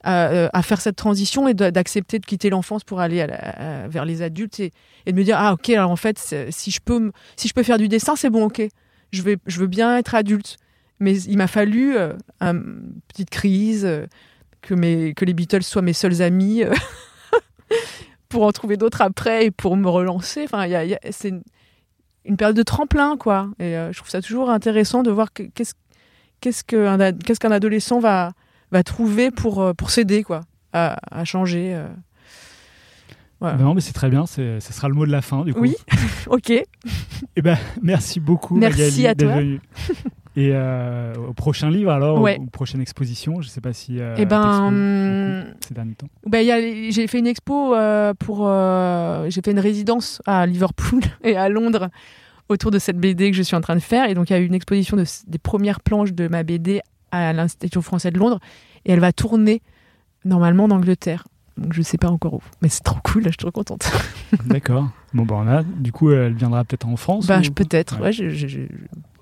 [0.02, 3.36] à, euh, à faire cette transition et d'accepter de quitter l'enfance pour aller à la-
[3.84, 4.72] à- vers les adultes et,
[5.06, 6.18] et de me dire ah ok alors en fait
[6.50, 8.68] si je peux si je peux faire du dessin c'est bon ok
[9.14, 10.58] je veux bien être adulte
[11.00, 14.06] mais il m'a fallu euh, un- une petite crise, euh,
[14.62, 16.72] que, les Beatles soient mes seuls amis, euh,
[18.28, 20.44] pour en trouver d'autres après et pour me relancer.
[20.44, 20.66] Enfin,
[21.10, 21.32] c'est
[22.24, 23.50] une, période de tremplin, quoi.
[23.58, 25.42] Et je trouve ça toujours intéressant de voir que-
[26.40, 28.32] qu'est-ce qu'un adolescent va,
[28.84, 30.40] trouver pour, pour s'aider, quoi,
[30.72, 31.78] à, à changer.
[33.44, 33.58] Voilà.
[33.58, 34.26] Ben Non, mais c'est très bien.
[34.26, 35.60] Ce sera le mot de la fin, du coup.
[35.60, 35.74] Oui,
[36.28, 36.50] ok.
[36.50, 39.36] Eh ben, merci beaucoup, Merci Magali, à toi.
[39.36, 39.60] venue.
[40.36, 42.38] Et euh, au prochain livre, alors, Ouais.
[42.40, 44.00] aux prochaines expositions, je sais pas si.
[44.00, 46.08] Euh, Eh ben, hum, beaucoup ces derniers temps.
[46.26, 48.40] Ben, j'ai fait une expo euh, pour.
[48.48, 51.88] euh, j'ai fait une résidence à Liverpool et à Londres
[52.48, 54.08] autour de cette BD que je suis en train de faire.
[54.10, 56.80] Et donc, il y a eu une exposition de, des premières planches de ma BD
[57.12, 58.40] à l'Institut français de Londres.
[58.84, 59.62] Et elle va tourner
[60.24, 61.28] normalement en Angleterre.
[61.56, 62.42] Donc, je sais pas encore où.
[62.62, 63.90] Mais c'est trop cool, là, je suis trop contente.
[64.46, 64.88] D'accord.
[65.12, 65.62] Bon, ben, on a.
[65.62, 67.26] Du coup, elle viendra peut-être en France.
[67.26, 67.96] bah, ou- peut-être.
[67.98, 68.06] Ouais.
[68.06, 68.60] Ouais, je- je- je-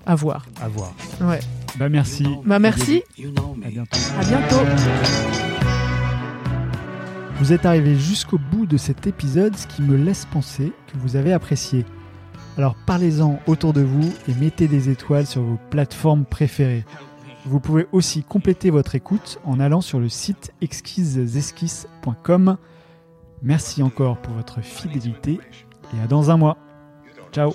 [0.05, 0.45] à voir.
[0.61, 0.93] À voir.
[1.21, 1.39] Ouais.
[1.77, 2.25] Bah, merci.
[2.45, 3.03] Bah, merci.
[3.63, 3.97] À bientôt.
[4.19, 4.63] À bientôt.
[7.39, 11.15] Vous êtes arrivé jusqu'au bout de cet épisode, ce qui me laisse penser que vous
[11.15, 11.85] avez apprécié.
[12.57, 16.85] Alors parlez-en autour de vous et mettez des étoiles sur vos plateformes préférées.
[17.45, 22.57] Vous pouvez aussi compléter votre écoute en allant sur le site exquisesesquisses.com.
[23.41, 25.39] Merci encore pour votre fidélité
[25.93, 26.57] et à dans un mois.
[27.31, 27.53] Ciao.